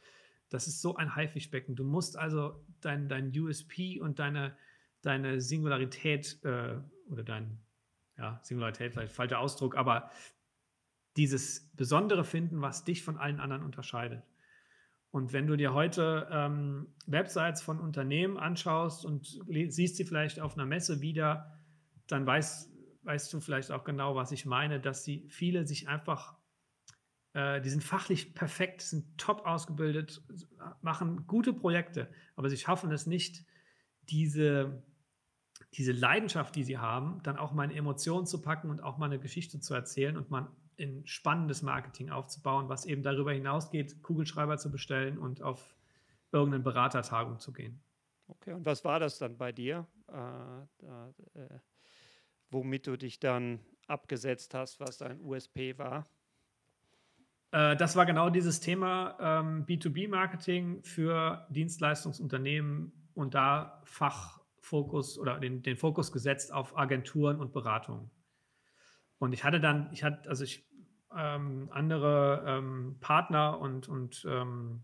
[0.50, 1.76] Das ist so ein Haifischbecken.
[1.76, 4.56] Du musst also dein, dein USP und deine,
[5.02, 7.60] deine Singularität äh, oder dein,
[8.18, 10.12] ja, Singularität vielleicht falscher Ausdruck, aber
[11.18, 14.24] dieses Besondere finden, was dich von allen anderen unterscheidet.
[15.14, 20.56] Und wenn du dir heute ähm, Websites von Unternehmen anschaust und siehst sie vielleicht auf
[20.56, 21.62] einer Messe wieder,
[22.08, 22.72] dann weißt,
[23.04, 26.36] weißt du vielleicht auch genau, was ich meine, dass sie viele sich einfach,
[27.34, 30.22] äh, die sind fachlich perfekt, sind top ausgebildet,
[30.82, 33.46] machen gute Projekte, aber sie schaffen es nicht,
[34.10, 34.84] diese,
[35.74, 39.06] diese Leidenschaft, die sie haben, dann auch mal in Emotionen zu packen und auch mal
[39.06, 44.58] eine Geschichte zu erzählen und mal ein spannendes Marketing aufzubauen, was eben darüber hinausgeht, Kugelschreiber
[44.58, 45.76] zu bestellen und auf
[46.32, 47.82] irgendeine Beratertagung zu gehen.
[48.28, 50.62] Okay, und was war das dann bei dir, äh,
[51.40, 51.60] äh,
[52.50, 56.08] womit du dich dann abgesetzt hast, was dein USP war?
[57.54, 65.62] Äh, das war genau dieses Thema ähm, B2B-Marketing für Dienstleistungsunternehmen und da Fachfokus oder den,
[65.62, 68.10] den Fokus gesetzt auf Agenturen und Beratungen.
[69.20, 70.68] Und ich hatte dann, ich hatte, also ich
[71.16, 74.84] ähm, andere ähm, Partner und, und ähm,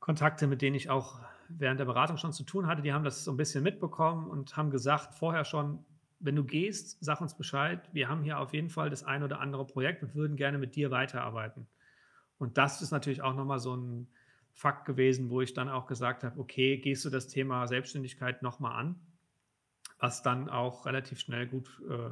[0.00, 3.22] Kontakte, mit denen ich auch während der Beratung schon zu tun hatte, die haben das
[3.22, 5.84] so ein bisschen mitbekommen und haben gesagt vorher schon,
[6.24, 7.88] wenn du gehst, sag uns Bescheid.
[7.92, 10.74] Wir haben hier auf jeden Fall das ein oder andere Projekt und würden gerne mit
[10.74, 11.66] dir weiterarbeiten.
[12.38, 14.08] Und das ist natürlich auch nochmal so ein
[14.52, 18.78] Fakt gewesen, wo ich dann auch gesagt habe, okay, gehst du das Thema Selbstständigkeit nochmal
[18.78, 19.00] an,
[19.98, 22.10] was dann auch relativ schnell gut äh,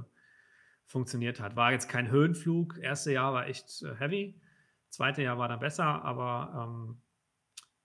[0.85, 1.57] funktioniert hat.
[1.57, 2.79] War jetzt kein Höhenflug.
[2.79, 4.41] Erste Jahr war echt äh, heavy.
[4.89, 7.01] Zweite Jahr war dann besser, aber ähm,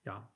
[0.04, 0.30] ja,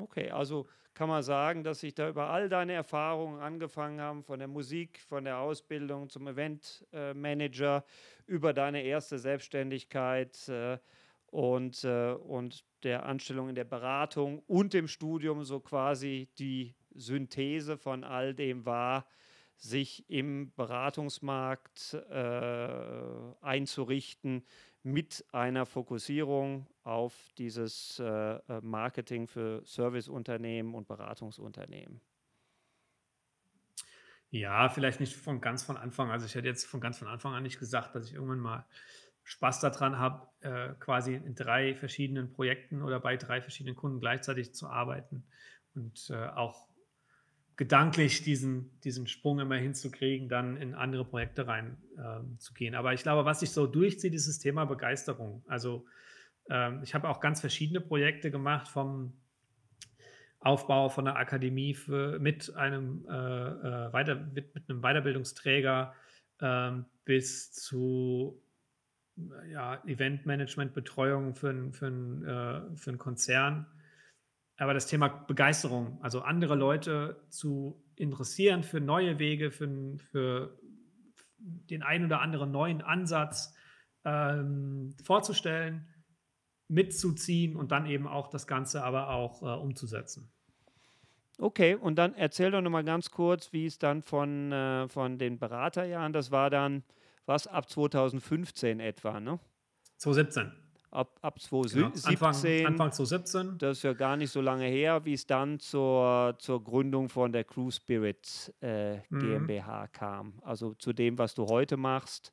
[0.00, 4.38] Okay, also kann man sagen, dass sich da über all deine Erfahrungen angefangen haben, von
[4.38, 7.84] der Musik, von der Ausbildung zum Eventmanager,
[8.26, 10.78] über deine erste Selbstständigkeit äh,
[11.26, 17.76] und, äh, und der Anstellung in der Beratung und dem Studium so quasi die Synthese
[17.76, 19.06] von all dem war,
[19.60, 24.42] sich im Beratungsmarkt äh, einzurichten
[24.82, 32.00] mit einer Fokussierung auf dieses äh, äh, Marketing für Serviceunternehmen und Beratungsunternehmen.
[34.30, 36.10] Ja, vielleicht nicht von ganz von Anfang.
[36.10, 38.66] Also ich hätte jetzt von ganz von Anfang an nicht gesagt, dass ich irgendwann mal
[39.24, 44.54] Spaß daran habe, äh, quasi in drei verschiedenen Projekten oder bei drei verschiedenen Kunden gleichzeitig
[44.54, 45.26] zu arbeiten
[45.74, 46.69] und äh, auch
[47.60, 52.74] gedanklich diesen, diesen Sprung immer hinzukriegen, dann in andere Projekte rein äh, zu gehen.
[52.74, 55.44] Aber ich glaube, was sich so durchzieht, ist das Thema Begeisterung.
[55.46, 55.84] Also
[56.48, 59.12] ähm, ich habe auch ganz verschiedene Projekte gemacht, vom
[60.38, 65.92] Aufbau von einer Akademie für, mit, einem, äh, äh Weiter, mit, mit, einem Weiterbildungsträger
[66.40, 68.42] ähm, bis zu
[69.52, 73.66] ja, Eventmanagement, Betreuung für, für, äh, für einen Konzern.
[74.60, 80.58] Aber das Thema Begeisterung, also andere Leute zu interessieren für neue Wege, für, für
[81.38, 83.54] den einen oder anderen neuen Ansatz
[84.04, 85.88] ähm, vorzustellen,
[86.68, 90.30] mitzuziehen und dann eben auch das Ganze aber auch äh, umzusetzen.
[91.38, 95.38] Okay, und dann erzähl doch nochmal ganz kurz, wie es dann von, äh, von den
[95.38, 96.84] Beraterjahren, das war dann
[97.24, 99.40] was ab 2015 etwa, ne?
[99.96, 100.69] 2017.
[100.90, 102.14] Ab, ab 2017.
[102.14, 102.26] Genau.
[102.26, 103.58] Anfang, Anfang 2017.
[103.58, 107.32] Das ist ja gar nicht so lange her, wie es dann zur, zur Gründung von
[107.32, 109.92] der Crew Spirit äh, GmbH mhm.
[109.92, 110.32] kam.
[110.42, 112.32] Also zu dem, was du heute machst.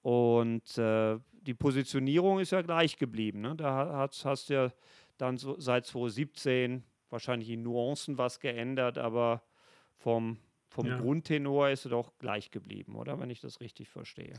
[0.00, 3.42] Und äh, die Positionierung ist ja gleich geblieben.
[3.42, 3.54] Ne?
[3.54, 4.72] Da hast, hast du ja
[5.18, 9.42] dann so seit 2017 wahrscheinlich in Nuancen was geändert, aber
[9.96, 10.38] vom,
[10.68, 10.98] vom ja.
[10.98, 13.20] Grundtenor ist es doch gleich geblieben, oder?
[13.20, 14.34] Wenn ich das richtig verstehe.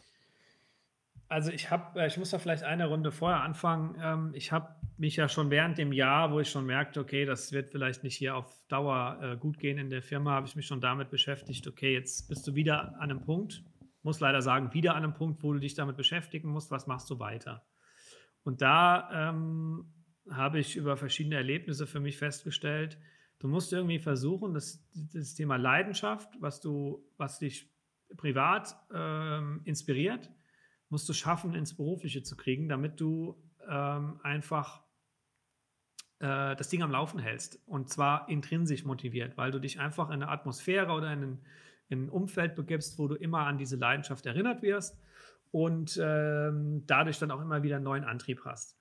[1.35, 3.97] Also ich habe, äh, ich muss da vielleicht eine Runde vorher anfangen.
[4.01, 7.51] Ähm, ich habe mich ja schon während dem Jahr, wo ich schon merkte, okay, das
[7.51, 10.65] wird vielleicht nicht hier auf Dauer äh, gut gehen in der Firma, habe ich mich
[10.65, 13.65] schon damit beschäftigt, okay, jetzt bist du wieder an einem Punkt,
[14.01, 17.09] muss leider sagen, wieder an einem Punkt, wo du dich damit beschäftigen musst, was machst
[17.09, 17.65] du weiter?
[18.45, 19.91] Und da ähm,
[20.31, 22.97] habe ich über verschiedene Erlebnisse für mich festgestellt,
[23.39, 27.69] du musst irgendwie versuchen, das, das Thema Leidenschaft, was du, was dich
[28.15, 30.31] privat ähm, inspiriert,
[30.89, 34.83] musst du schaffen, ins Berufliche zu kriegen, damit du ähm, einfach
[36.19, 37.59] äh, das Ding am Laufen hältst.
[37.67, 41.45] Und zwar intrinsisch motiviert, weil du dich einfach in eine Atmosphäre oder in ein,
[41.89, 44.99] in ein Umfeld begibst, wo du immer an diese Leidenschaft erinnert wirst
[45.51, 48.77] und ähm, dadurch dann auch immer wieder einen neuen Antrieb hast.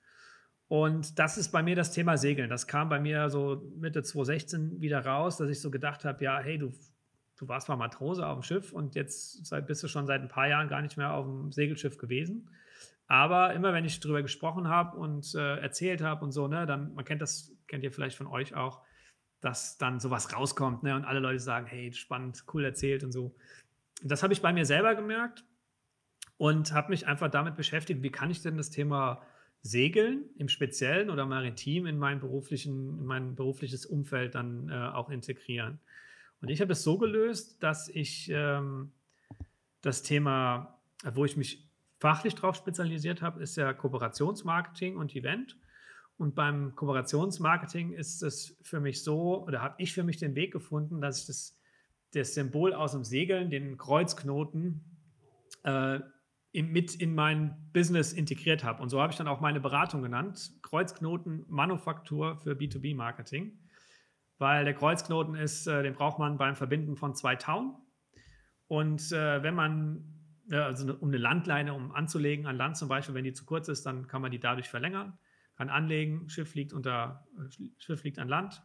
[0.68, 2.48] Und das ist bei mir das Thema Segeln.
[2.48, 6.38] Das kam bei mir so Mitte 2016 wieder raus, dass ich so gedacht habe, ja,
[6.40, 6.72] hey, du,
[7.36, 10.28] du warst mal Matrose auf dem Schiff und jetzt seit, bist du schon seit ein
[10.28, 12.50] paar Jahren gar nicht mehr auf dem Segelschiff gewesen.
[13.06, 16.94] Aber immer wenn ich darüber gesprochen habe und äh, erzählt habe und so, ne, dann,
[16.94, 18.82] man kennt das, kennt ihr vielleicht von euch auch,
[19.40, 23.36] dass dann sowas rauskommt, ne, und alle Leute sagen, hey, spannend, cool erzählt und so.
[24.02, 25.44] Das habe ich bei mir selber gemerkt
[26.38, 29.22] und habe mich einfach damit beschäftigt, wie kann ich denn das Thema
[29.60, 35.10] Segeln im Speziellen oder Maritim in mein, beruflichen, in mein berufliches Umfeld dann äh, auch
[35.10, 35.78] integrieren.
[36.44, 38.92] Und ich habe es so gelöst, dass ich ähm,
[39.80, 40.78] das Thema,
[41.14, 41.66] wo ich mich
[42.00, 45.56] fachlich drauf spezialisiert habe, ist ja Kooperationsmarketing und Event.
[46.18, 50.52] Und beim Kooperationsmarketing ist es für mich so, oder habe ich für mich den Weg
[50.52, 51.58] gefunden, dass ich das,
[52.12, 54.84] das Symbol aus dem Segeln, den Kreuzknoten,
[55.62, 56.00] äh,
[56.52, 58.82] in, mit in mein Business integriert habe.
[58.82, 63.63] Und so habe ich dann auch meine Beratung genannt, Kreuzknoten Manufaktur für B2B-Marketing.
[64.44, 67.78] Weil der Kreuzknoten ist, äh, den braucht man beim Verbinden von zwei Tauen.
[68.66, 70.04] Und äh, wenn man,
[70.50, 73.86] also um eine Landleine um anzulegen an Land zum Beispiel, wenn die zu kurz ist,
[73.86, 75.18] dann kann man die dadurch verlängern,
[75.56, 78.62] kann anlegen, Schiff liegt, unter, äh, Schiff liegt an Land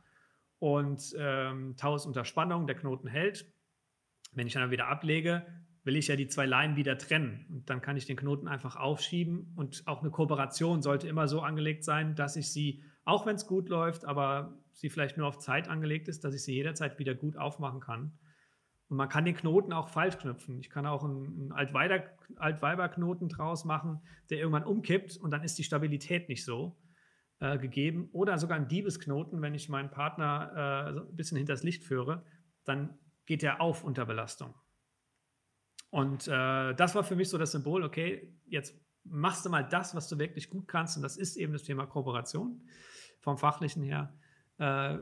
[0.57, 3.45] und ähm, Tau ist unter Spannung, der Knoten hält.
[4.33, 5.45] Wenn ich dann wieder ablege,
[5.85, 7.45] will ich ja die zwei Leinen wieder trennen.
[7.49, 9.53] Und dann kann ich den Knoten einfach aufschieben.
[9.55, 13.47] Und auch eine Kooperation sollte immer so angelegt sein, dass ich sie, auch wenn es
[13.47, 17.15] gut läuft, aber sie vielleicht nur auf Zeit angelegt ist, dass ich sie jederzeit wieder
[17.15, 18.17] gut aufmachen kann.
[18.89, 20.59] Und man kann den Knoten auch falsch knüpfen.
[20.59, 21.75] Ich kann auch einen, einen
[22.37, 26.75] Altweiberknoten draus machen, der irgendwann umkippt und dann ist die Stabilität nicht so
[27.39, 28.09] äh, gegeben.
[28.11, 32.25] Oder sogar ein Diebesknoten, wenn ich meinen Partner äh, so ein bisschen hinters Licht führe,
[32.65, 34.55] dann geht er auf unter Belastung.
[35.91, 39.95] Und äh, das war für mich so das Symbol, okay, jetzt machst du mal das,
[39.95, 40.97] was du wirklich gut kannst.
[40.97, 42.67] Und das ist eben das Thema Kooperation
[43.19, 44.13] vom fachlichen her.
[44.59, 44.99] Äh,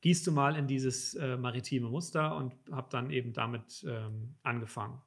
[0.00, 5.00] gießt du mal in dieses äh, maritime Muster und habe dann eben damit ähm, angefangen.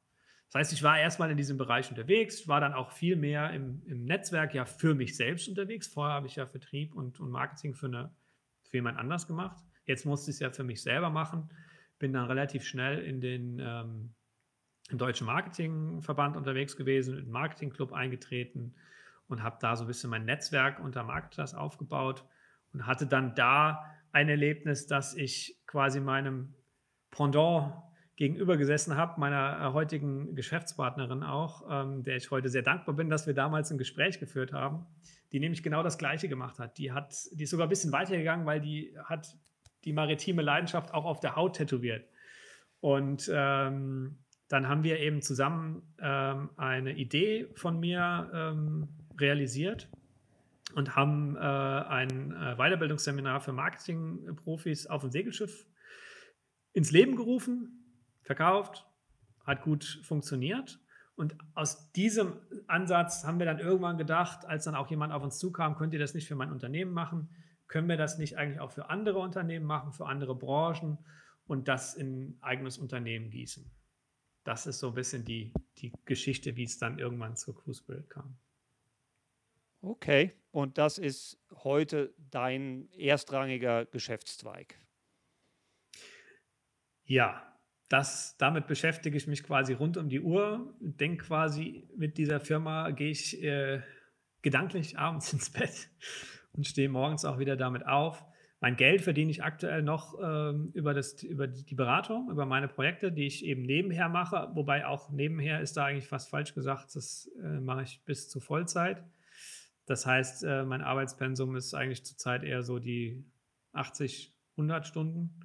[0.52, 3.82] Das heißt, ich war erstmal in diesem Bereich unterwegs, war dann auch viel mehr im,
[3.88, 5.88] im Netzwerk ja für mich selbst unterwegs.
[5.88, 8.14] Vorher habe ich ja Vertrieb und, und Marketing für, eine,
[8.62, 9.58] für jemand anders gemacht.
[9.86, 11.50] Jetzt musste ich es ja für mich selber machen.
[11.98, 14.14] Bin dann relativ schnell in den ähm,
[14.90, 18.76] im Deutschen Marketingverband unterwegs gewesen, im Marketingclub eingetreten
[19.28, 22.26] und habe da so ein bisschen mein Netzwerk unter Marketers aufgebaut
[22.74, 26.54] und hatte dann da ein Erlebnis, dass ich quasi meinem
[27.10, 27.74] Pendant
[28.16, 33.10] gegenüber gesessen habe, meiner äh, heutigen Geschäftspartnerin auch, ähm, der ich heute sehr dankbar bin,
[33.10, 34.86] dass wir damals ein Gespräch geführt haben,
[35.32, 36.78] die nämlich genau das Gleiche gemacht hat.
[36.78, 39.36] Die hat, die ist sogar ein bisschen weitergegangen, weil die hat
[39.84, 42.08] die maritime Leidenschaft auch auf der Haut tätowiert.
[42.82, 48.90] Und ähm, dann haben wir eben zusammen ähm, eine Idee von mir ähm,
[49.20, 49.90] realisiert
[50.74, 55.66] und haben äh, ein äh, Weiterbildungsseminar für Marketingprofis auf dem Segelschiff
[56.74, 57.86] ins Leben gerufen,
[58.22, 58.86] verkauft,
[59.46, 60.80] hat gut funktioniert.
[61.16, 62.34] Und aus diesem
[62.68, 66.00] Ansatz haben wir dann irgendwann gedacht, als dann auch jemand auf uns zukam, könnt ihr
[66.00, 67.30] das nicht für mein Unternehmen machen?
[67.68, 70.98] Können wir das nicht eigentlich auch für andere Unternehmen machen, für andere Branchen
[71.46, 73.70] und das in ein eigenes Unternehmen gießen?
[74.44, 78.10] Das ist so ein bisschen die, die Geschichte, wie es dann irgendwann zur Cruise Spirit
[78.10, 78.36] kam.
[79.82, 84.76] Okay, und das ist heute dein erstrangiger Geschäftszweig.
[87.06, 87.42] Ja,
[87.90, 90.76] das, damit beschäftige ich mich quasi rund um die Uhr.
[90.80, 93.82] Denke quasi, mit dieser Firma gehe ich äh,
[94.44, 95.90] gedanklich abends ins Bett
[96.54, 98.24] und stehe morgens auch wieder damit auf.
[98.60, 103.12] Mein Geld verdiene ich aktuell noch ähm, über, das, über die Beratung, über meine Projekte,
[103.12, 104.52] die ich eben nebenher mache.
[104.54, 108.42] Wobei auch nebenher ist da eigentlich fast falsch gesagt, das äh, mache ich bis zur
[108.42, 109.04] Vollzeit.
[109.86, 113.26] Das heißt, äh, mein Arbeitspensum ist eigentlich zurzeit eher so die
[113.74, 115.40] 80, 100 Stunden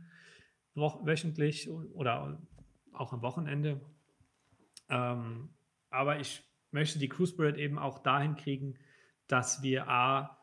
[0.74, 2.40] wöchentlich oder
[2.92, 3.80] auch am Wochenende.
[4.88, 5.50] Ähm,
[5.90, 8.78] aber ich möchte die Crew Spirit eben auch dahin kriegen,
[9.26, 10.38] dass wir A,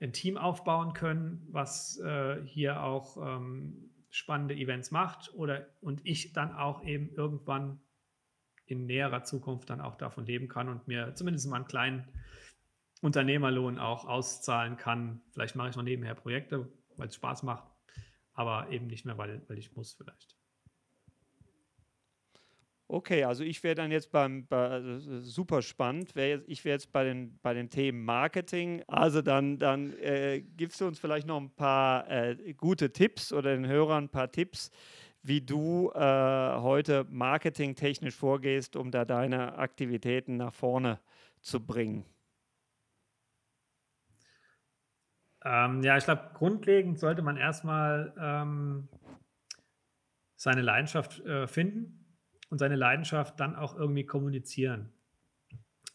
[0.00, 6.32] ein Team aufbauen können, was äh, hier auch ähm, spannende Events macht oder und ich
[6.32, 7.80] dann auch eben irgendwann
[8.66, 12.08] in näherer Zukunft dann auch davon leben kann und mir zumindest mal einen kleinen
[13.04, 15.20] Unternehmerlohn auch auszahlen kann.
[15.32, 17.64] Vielleicht mache ich noch nebenher Projekte, weil es Spaß macht,
[18.32, 20.38] aber eben nicht mehr, weil, weil ich muss vielleicht.
[22.86, 26.74] Okay, also ich wäre dann jetzt beim, bei, also super spannend, wär jetzt, ich wäre
[26.74, 28.82] jetzt bei den, bei den Themen Marketing.
[28.86, 33.54] Also dann, dann äh, gibst du uns vielleicht noch ein paar äh, gute Tipps oder
[33.54, 34.70] den Hörern ein paar Tipps,
[35.22, 41.00] wie du äh, heute marketingtechnisch vorgehst, um da deine Aktivitäten nach vorne
[41.40, 42.04] zu bringen.
[45.44, 48.88] Ähm, ja, ich glaube, grundlegend sollte man erstmal ähm,
[50.36, 52.06] seine Leidenschaft äh, finden
[52.48, 54.92] und seine Leidenschaft dann auch irgendwie kommunizieren.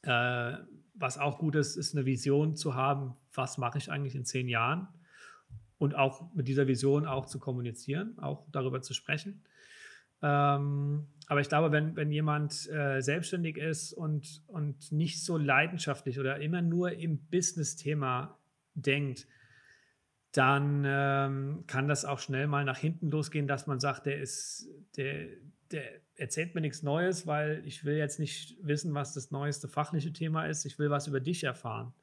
[0.03, 0.53] Äh,
[0.93, 4.47] was auch gut ist, ist eine Vision zu haben, was mache ich eigentlich in zehn
[4.47, 4.87] Jahren
[5.77, 9.41] und auch mit dieser Vision auch zu kommunizieren, auch darüber zu sprechen.
[10.21, 16.19] Ähm, aber ich glaube, wenn, wenn jemand äh, selbstständig ist und, und nicht so leidenschaftlich
[16.19, 18.37] oder immer nur im Business-Thema
[18.73, 19.27] denkt,
[20.31, 24.67] dann ähm, kann das auch schnell mal nach hinten losgehen, dass man sagt, der ist,
[24.95, 25.27] der,
[25.71, 25.83] der
[26.15, 30.45] erzählt mir nichts Neues, weil ich will jetzt nicht wissen, was das neueste fachliche Thema
[30.45, 30.65] ist.
[30.65, 31.93] Ich will was über dich erfahren.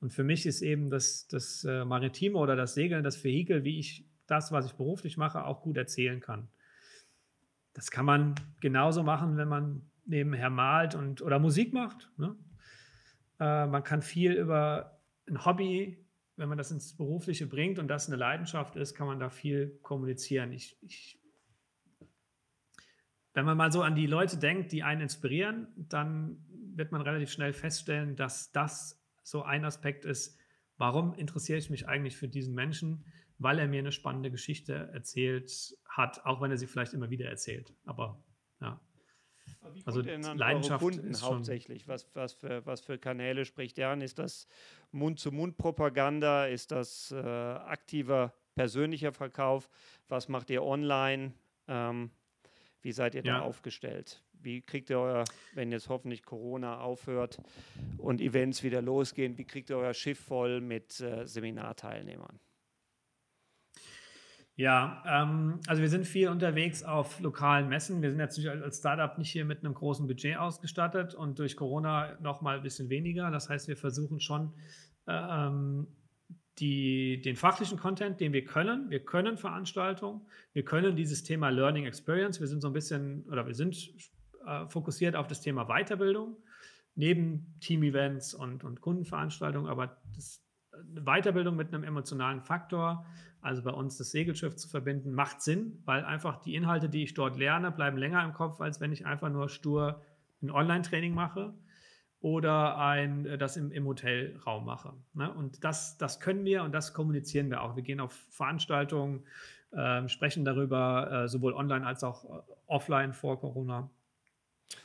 [0.00, 3.78] Und für mich ist eben das, das äh, Maritime oder das Segeln das Vehikel, wie
[3.78, 6.48] ich das, was ich beruflich mache, auch gut erzählen kann.
[7.72, 12.10] Das kann man genauso machen, wenn man nebenher malt und oder Musik macht.
[12.18, 12.36] Ne?
[13.40, 16.05] Äh, man kann viel über ein Hobby
[16.36, 19.78] wenn man das ins Berufliche bringt und das eine Leidenschaft ist, kann man da viel
[19.82, 20.52] kommunizieren.
[20.52, 21.18] Ich, ich,
[23.32, 27.30] wenn man mal so an die Leute denkt, die einen inspirieren, dann wird man relativ
[27.30, 30.38] schnell feststellen, dass das so ein Aspekt ist,
[30.76, 33.04] warum interessiere ich mich eigentlich für diesen Menschen,
[33.38, 37.28] weil er mir eine spannende Geschichte erzählt hat, auch wenn er sie vielleicht immer wieder
[37.28, 37.74] erzählt.
[37.84, 38.22] Aber.
[39.84, 41.88] Also Leidenschaft Kunden ist hauptsächlich.
[41.88, 44.00] Was, was, für, was für Kanäle spricht er an?
[44.00, 44.46] Ist das
[44.92, 46.46] Mund-zu-Mund-Propaganda?
[46.46, 49.68] Ist das äh, aktiver persönlicher Verkauf?
[50.08, 51.34] Was macht ihr online?
[51.68, 52.10] Ähm,
[52.82, 53.38] wie seid ihr ja.
[53.38, 54.22] da aufgestellt?
[54.32, 57.38] Wie kriegt ihr euer, wenn jetzt hoffentlich Corona aufhört
[57.98, 62.38] und Events wieder losgehen, wie kriegt ihr euer Schiff voll mit äh, Seminarteilnehmern?
[64.58, 68.00] Ja, ähm, also wir sind viel unterwegs auf lokalen Messen.
[68.00, 72.16] Wir sind jetzt als Startup nicht hier mit einem großen Budget ausgestattet und durch Corona
[72.20, 73.30] noch mal ein bisschen weniger.
[73.30, 74.54] Das heißt, wir versuchen schon
[75.06, 75.86] ähm,
[76.58, 78.88] die, den fachlichen Content, den wir können.
[78.88, 80.22] Wir können Veranstaltungen,
[80.54, 82.40] wir können dieses Thema Learning Experience.
[82.40, 83.76] Wir sind so ein bisschen oder wir sind
[84.46, 86.34] äh, fokussiert auf das Thema Weiterbildung
[86.94, 90.42] neben Team-Events und, und Kundenveranstaltungen, aber das,
[90.94, 93.06] Weiterbildung mit einem emotionalen Faktor
[93.46, 97.14] also bei uns das Segelschiff zu verbinden, macht Sinn, weil einfach die Inhalte, die ich
[97.14, 100.02] dort lerne, bleiben länger im Kopf, als wenn ich einfach nur stur
[100.42, 101.54] ein Online-Training mache
[102.20, 104.94] oder ein, äh, das im, im Hotelraum mache.
[105.14, 105.32] Ne?
[105.32, 107.76] Und das, das können wir und das kommunizieren wir auch.
[107.76, 109.22] Wir gehen auf Veranstaltungen,
[109.70, 113.88] äh, sprechen darüber, äh, sowohl online als auch äh, offline vor Corona.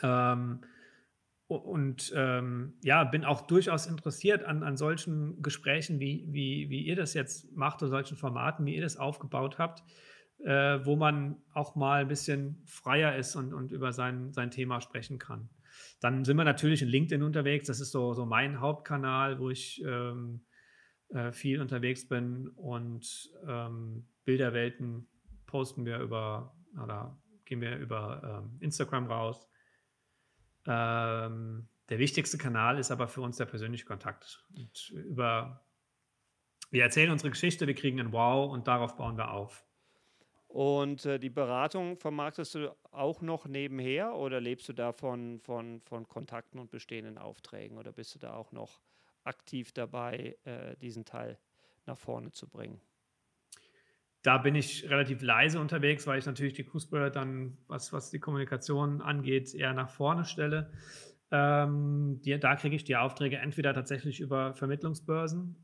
[0.03, 0.59] Ähm,
[1.55, 6.95] und ähm, ja, bin auch durchaus interessiert an, an solchen Gesprächen, wie, wie, wie ihr
[6.95, 9.83] das jetzt macht, oder solchen Formaten, wie ihr das aufgebaut habt,
[10.43, 14.81] äh, wo man auch mal ein bisschen freier ist und, und über sein, sein Thema
[14.81, 15.49] sprechen kann.
[15.99, 17.67] Dann sind wir natürlich in LinkedIn unterwegs.
[17.67, 20.41] Das ist so, so mein Hauptkanal, wo ich ähm,
[21.09, 25.07] äh, viel unterwegs bin und ähm, Bilderwelten
[25.45, 29.50] posten wir über oder gehen wir über ähm, Instagram raus.
[30.67, 34.45] Ähm, der wichtigste Kanal ist aber für uns der persönliche Kontakt.
[34.55, 35.61] Und über,
[36.69, 39.65] wir erzählen unsere Geschichte, wir kriegen ein Wow und darauf bauen wir auf.
[40.47, 45.81] Und äh, die Beratung vermarktest du auch noch nebenher oder lebst du da von, von,
[45.81, 48.81] von Kontakten und bestehenden Aufträgen oder bist du da auch noch
[49.23, 51.39] aktiv dabei, äh, diesen Teil
[51.85, 52.81] nach vorne zu bringen?
[54.23, 58.19] Da bin ich relativ leise unterwegs, weil ich natürlich die Cruisebird dann, was, was die
[58.19, 60.71] Kommunikation angeht, eher nach vorne stelle.
[61.31, 65.55] Ähm, die, da kriege ich die Aufträge entweder tatsächlich über Vermittlungsbörsen,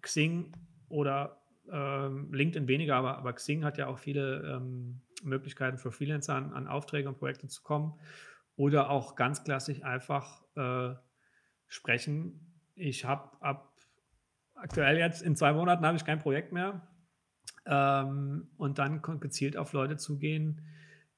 [0.00, 0.52] Xing
[0.88, 6.36] oder ähm, LinkedIn weniger, aber, aber Xing hat ja auch viele ähm, Möglichkeiten für Freelancer
[6.36, 7.98] an, an, Aufträge und Projekte zu kommen.
[8.54, 10.94] Oder auch ganz klassisch einfach äh,
[11.66, 12.54] sprechen.
[12.74, 13.74] Ich habe ab
[14.54, 16.80] aktuell jetzt in zwei Monaten habe ich kein Projekt mehr
[17.66, 20.62] ähm, und dann gezielt auf Leute zugehen,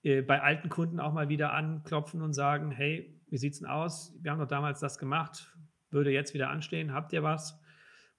[0.03, 3.68] äh, bei alten Kunden auch mal wieder anklopfen und sagen, hey, wie sieht es denn
[3.68, 4.14] aus?
[4.20, 5.55] Wir haben doch damals das gemacht,
[5.90, 7.61] würde jetzt wieder anstehen, habt ihr was?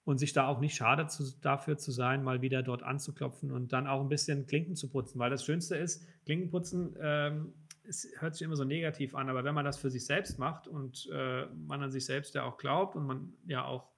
[0.04, 3.72] Und sich da auch nicht schade zu, dafür zu sein, mal wieder dort anzuklopfen und
[3.72, 7.52] dann auch ein bisschen Klinken zu putzen, weil das Schönste ist, Klinkenputzen ähm,
[7.90, 10.68] es hört sich immer so negativ an, aber wenn man das für sich selbst macht
[10.68, 13.90] und äh, man an sich selbst ja auch glaubt und man ja auch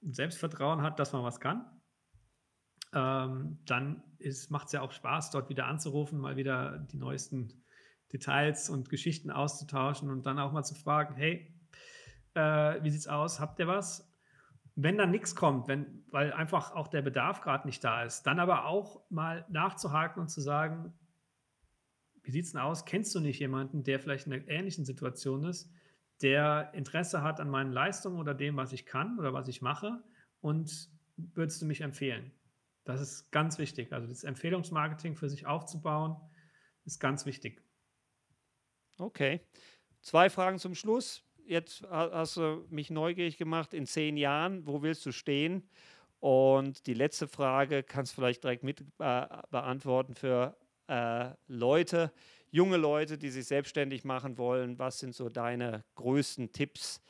[0.00, 1.64] Selbstvertrauen hat, dass man was kann,
[2.92, 4.02] ähm, dann
[4.48, 7.52] macht es ja auch Spaß, dort wieder anzurufen, mal wieder die neuesten
[8.12, 11.52] Details und Geschichten auszutauschen und dann auch mal zu fragen, hey,
[12.34, 13.40] äh, wie sieht's aus?
[13.40, 14.08] Habt ihr was?
[14.74, 18.38] Wenn dann nichts kommt, wenn, weil einfach auch der Bedarf gerade nicht da ist, dann
[18.38, 20.92] aber auch mal nachzuhaken und zu sagen,
[22.22, 22.84] wie sieht's denn aus?
[22.84, 25.70] Kennst du nicht jemanden, der vielleicht in einer ähnlichen Situation ist,
[26.22, 30.02] der Interesse hat an meinen Leistungen oder dem, was ich kann oder was ich mache
[30.40, 32.30] und würdest du mich empfehlen?
[32.84, 33.92] Das ist ganz wichtig.
[33.92, 36.16] Also das Empfehlungsmarketing für sich aufzubauen,
[36.84, 37.62] ist ganz wichtig.
[38.98, 39.40] Okay.
[40.00, 41.22] Zwei Fragen zum Schluss.
[41.46, 43.72] Jetzt hast du mich neugierig gemacht.
[43.74, 45.68] In zehn Jahren, wo willst du stehen?
[46.18, 50.56] Und die letzte Frage kannst du vielleicht direkt mit äh, beantworten für
[50.86, 52.12] äh, Leute,
[52.50, 54.78] junge Leute, die sich selbstständig machen wollen.
[54.78, 57.00] Was sind so deine größten Tipps,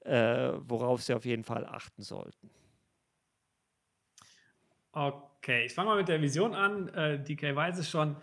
[0.00, 2.50] äh, worauf sie auf jeden Fall achten sollten?
[4.92, 6.88] Okay, ich fange mal mit der Vision an.
[6.88, 8.16] Äh, DK weiß es schon.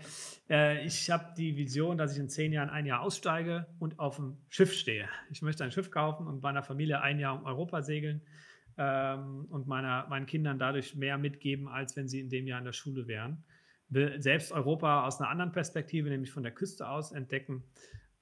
[0.50, 4.18] Äh, ich habe die Vision, dass ich in zehn Jahren ein Jahr aussteige und auf
[4.18, 5.08] dem Schiff stehe.
[5.32, 8.22] Ich möchte ein Schiff kaufen und meiner Familie ein Jahr um Europa segeln
[8.78, 12.66] ähm, und meiner, meinen Kindern dadurch mehr mitgeben, als wenn sie in dem Jahr in
[12.66, 13.46] der Schule wären.
[13.88, 17.64] Will selbst Europa aus einer anderen Perspektive, nämlich von der Küste aus, entdecken.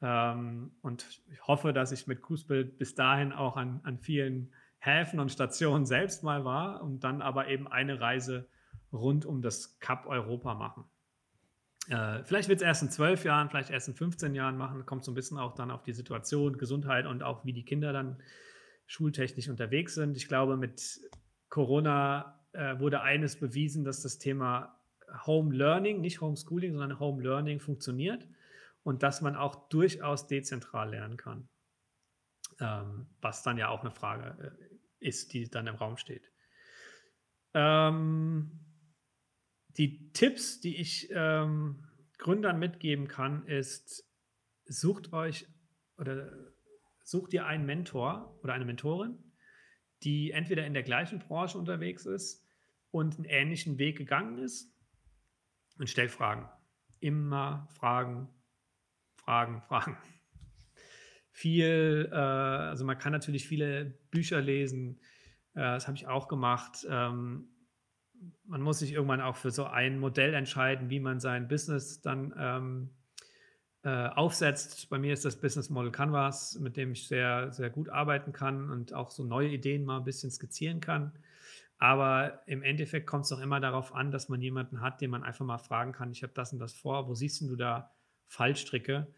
[0.03, 5.19] Ähm, und ich hoffe, dass ich mit Cruisebild bis dahin auch an, an vielen Häfen
[5.19, 8.47] und Stationen selbst mal war und dann aber eben eine Reise
[8.93, 10.85] rund um das Cup Europa machen.
[11.89, 14.85] Äh, vielleicht wird es erst in zwölf Jahren, vielleicht erst in 15 Jahren machen.
[14.85, 17.93] Kommt so ein bisschen auch dann auf die Situation, Gesundheit und auch wie die Kinder
[17.93, 18.21] dann
[18.87, 20.17] schultechnisch unterwegs sind.
[20.17, 20.99] Ich glaube, mit
[21.49, 24.79] Corona äh, wurde eines bewiesen, dass das Thema
[25.25, 28.27] Home Learning, nicht Homeschooling, sondern Home Learning funktioniert
[28.83, 31.47] und dass man auch durchaus dezentral lernen kann.
[32.59, 34.64] Ähm, was dann ja auch eine Frage äh,
[35.05, 36.31] ist, die dann im Raum steht.
[37.53, 38.59] Ähm,
[39.77, 41.87] die Tipps, die ich ähm,
[42.17, 44.05] Gründern mitgeben kann, ist,
[44.65, 45.47] sucht euch
[45.97, 46.31] oder
[47.03, 49.17] sucht ihr einen Mentor oder eine Mentorin,
[50.03, 52.45] die entweder in der gleichen Branche unterwegs ist
[52.91, 54.73] und einen ähnlichen Weg gegangen ist
[55.77, 56.49] und stellt Fragen.
[56.99, 58.29] Immer Fragen,
[59.17, 59.97] Fragen, Fragen
[61.35, 65.01] viel, äh, also man kann natürlich viele Bücher lesen,
[65.53, 66.87] äh, das habe ich auch gemacht.
[66.89, 67.49] Ähm,
[68.45, 72.33] man muss sich irgendwann auch für so ein Modell entscheiden, wie man sein Business dann
[72.37, 72.89] ähm,
[73.83, 74.89] äh, aufsetzt.
[74.89, 78.69] Bei mir ist das Business Model Canvas, mit dem ich sehr, sehr gut arbeiten kann
[78.69, 81.11] und auch so neue Ideen mal ein bisschen skizzieren kann.
[81.79, 85.23] Aber im Endeffekt kommt es doch immer darauf an, dass man jemanden hat, den man
[85.23, 87.91] einfach mal fragen kann, ich habe das und das vor, wo siehst du da
[88.27, 89.13] Fallstricke?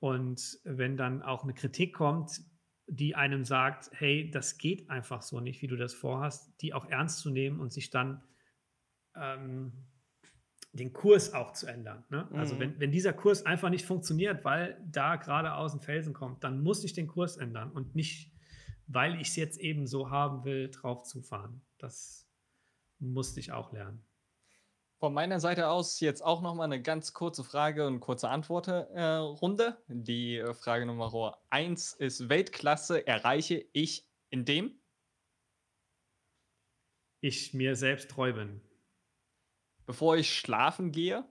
[0.00, 2.40] Und wenn dann auch eine Kritik kommt,
[2.86, 6.86] die einem sagt, hey, das geht einfach so nicht, wie du das vorhast, die auch
[6.86, 8.22] ernst zu nehmen und sich dann
[9.14, 9.72] ähm,
[10.72, 12.04] den Kurs auch zu ändern.
[12.08, 12.28] Ne?
[12.32, 12.60] Also Mhm.
[12.60, 16.62] wenn, wenn dieser Kurs einfach nicht funktioniert, weil da gerade aus dem Felsen kommt, dann
[16.62, 18.32] muss ich den Kurs ändern und nicht,
[18.86, 21.62] weil ich es jetzt eben so haben will, drauf zufahren.
[21.78, 22.26] Das
[22.98, 24.07] musste ich auch lernen.
[24.98, 29.80] Von meiner Seite aus jetzt auch noch mal eine ganz kurze Frage und kurze Antwortrunde.
[29.86, 34.80] Die äh, Frage Nummer eins ist: Weltklasse erreiche ich in dem?
[37.20, 38.60] Ich mir selbst treu bin.
[39.86, 41.24] Bevor ich schlafen gehe,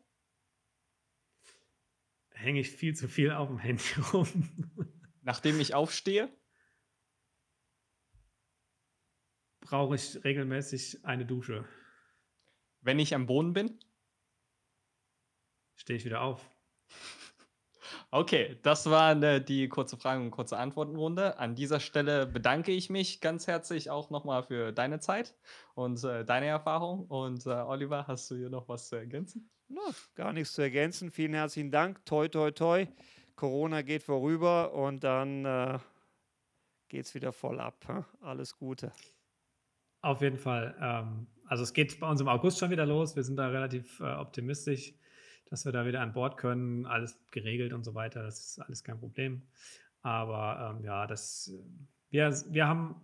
[2.30, 3.84] Hänge ich viel zu viel auf dem Handy
[4.14, 4.30] rum.
[5.24, 6.32] nachdem ich aufstehe,
[9.60, 11.68] Brauche ich regelmäßig eine Dusche.
[12.88, 13.78] Wenn ich am Boden bin.
[15.76, 16.50] Stehe ich wieder auf.
[18.12, 21.38] Okay, das war äh, die kurze Fragen- und kurze Antwortenrunde.
[21.38, 25.36] An dieser Stelle bedanke ich mich ganz herzlich auch nochmal für deine Zeit
[25.76, 27.06] und äh, deine Erfahrung.
[27.08, 29.50] Und äh, Oliver, hast du hier noch was zu ergänzen?
[29.68, 29.82] Na,
[30.16, 31.12] gar nichts zu ergänzen.
[31.12, 32.06] Vielen herzlichen Dank.
[32.06, 32.88] Toi, toi, toi.
[33.36, 35.80] Corona geht vorüber und dann äh,
[36.88, 37.84] geht es wieder voll ab.
[37.88, 38.06] hä?
[38.22, 38.94] Alles Gute.
[40.02, 40.74] Auf jeden Fall.
[40.80, 43.16] Ähm, also es geht bei uns im August schon wieder los.
[43.16, 44.94] Wir sind da relativ äh, optimistisch,
[45.50, 46.86] dass wir da wieder an Bord können.
[46.86, 48.24] Alles geregelt und so weiter.
[48.24, 49.44] Das ist alles kein Problem.
[50.02, 51.52] Aber ähm, ja, das,
[52.10, 52.96] wir, wir haben,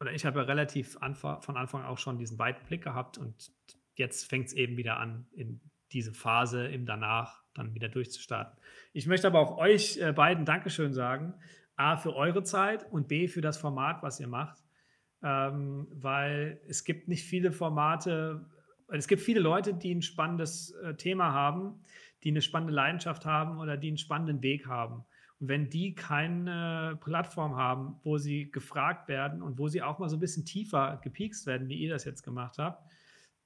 [0.00, 3.52] oder ich habe ja relativ anfa von Anfang auch schon diesen weiten Blick gehabt und
[3.94, 5.60] jetzt fängt es eben wieder an, in
[5.92, 8.58] diese Phase im Danach dann wieder durchzustarten.
[8.92, 11.34] Ich möchte aber auch euch äh, beiden Dankeschön sagen.
[11.76, 14.63] A, für eure Zeit und B, für das Format, was ihr macht
[15.24, 18.44] ähm, weil es gibt nicht viele Formate,
[18.88, 21.80] es gibt viele Leute, die ein spannendes äh, Thema haben,
[22.22, 25.04] die eine spannende Leidenschaft haben oder die einen spannenden Weg haben.
[25.40, 30.10] Und wenn die keine Plattform haben, wo sie gefragt werden und wo sie auch mal
[30.10, 32.86] so ein bisschen tiefer gepiekst werden, wie ihr das jetzt gemacht habt,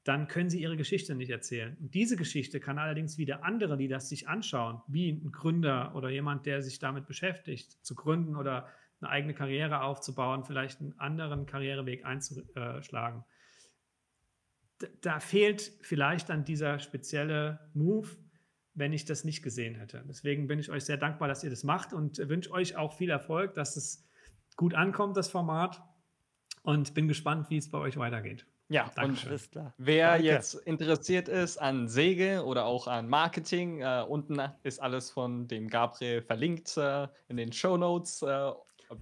[0.02, 1.76] dann können sie ihre Geschichte nicht erzählen.
[1.80, 6.08] Und diese Geschichte kann allerdings wieder andere, die das sich anschauen, wie ein Gründer oder
[6.08, 8.68] jemand, der sich damit beschäftigt, zu gründen oder
[9.00, 13.24] eine eigene Karriere aufzubauen, vielleicht einen anderen Karriereweg einzuschlagen.
[15.00, 18.08] Da fehlt vielleicht dann dieser spezielle Move,
[18.74, 20.04] wenn ich das nicht gesehen hätte.
[20.08, 23.10] Deswegen bin ich euch sehr dankbar, dass ihr das macht und wünsche euch auch viel
[23.10, 24.08] Erfolg, dass es
[24.56, 25.82] gut ankommt, das Format.
[26.62, 28.46] Und bin gespannt, wie es bei euch weitergeht.
[28.68, 29.30] Ja, und Dankeschön.
[29.30, 29.74] Alles klar.
[29.78, 30.26] Wer Danke.
[30.26, 35.68] jetzt interessiert ist an Segel oder auch an Marketing, äh, unten ist alles von dem
[35.68, 38.50] Gabriel verlinkt äh, in den Show Notes äh,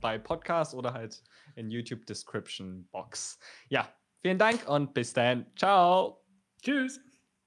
[0.01, 1.23] bei Podcast oder halt
[1.55, 3.39] in YouTube Description Box.
[3.69, 3.89] Ja,
[4.23, 5.47] vielen Dank und bis dann.
[5.57, 6.25] Ciao.
[6.63, 7.06] Tschüss.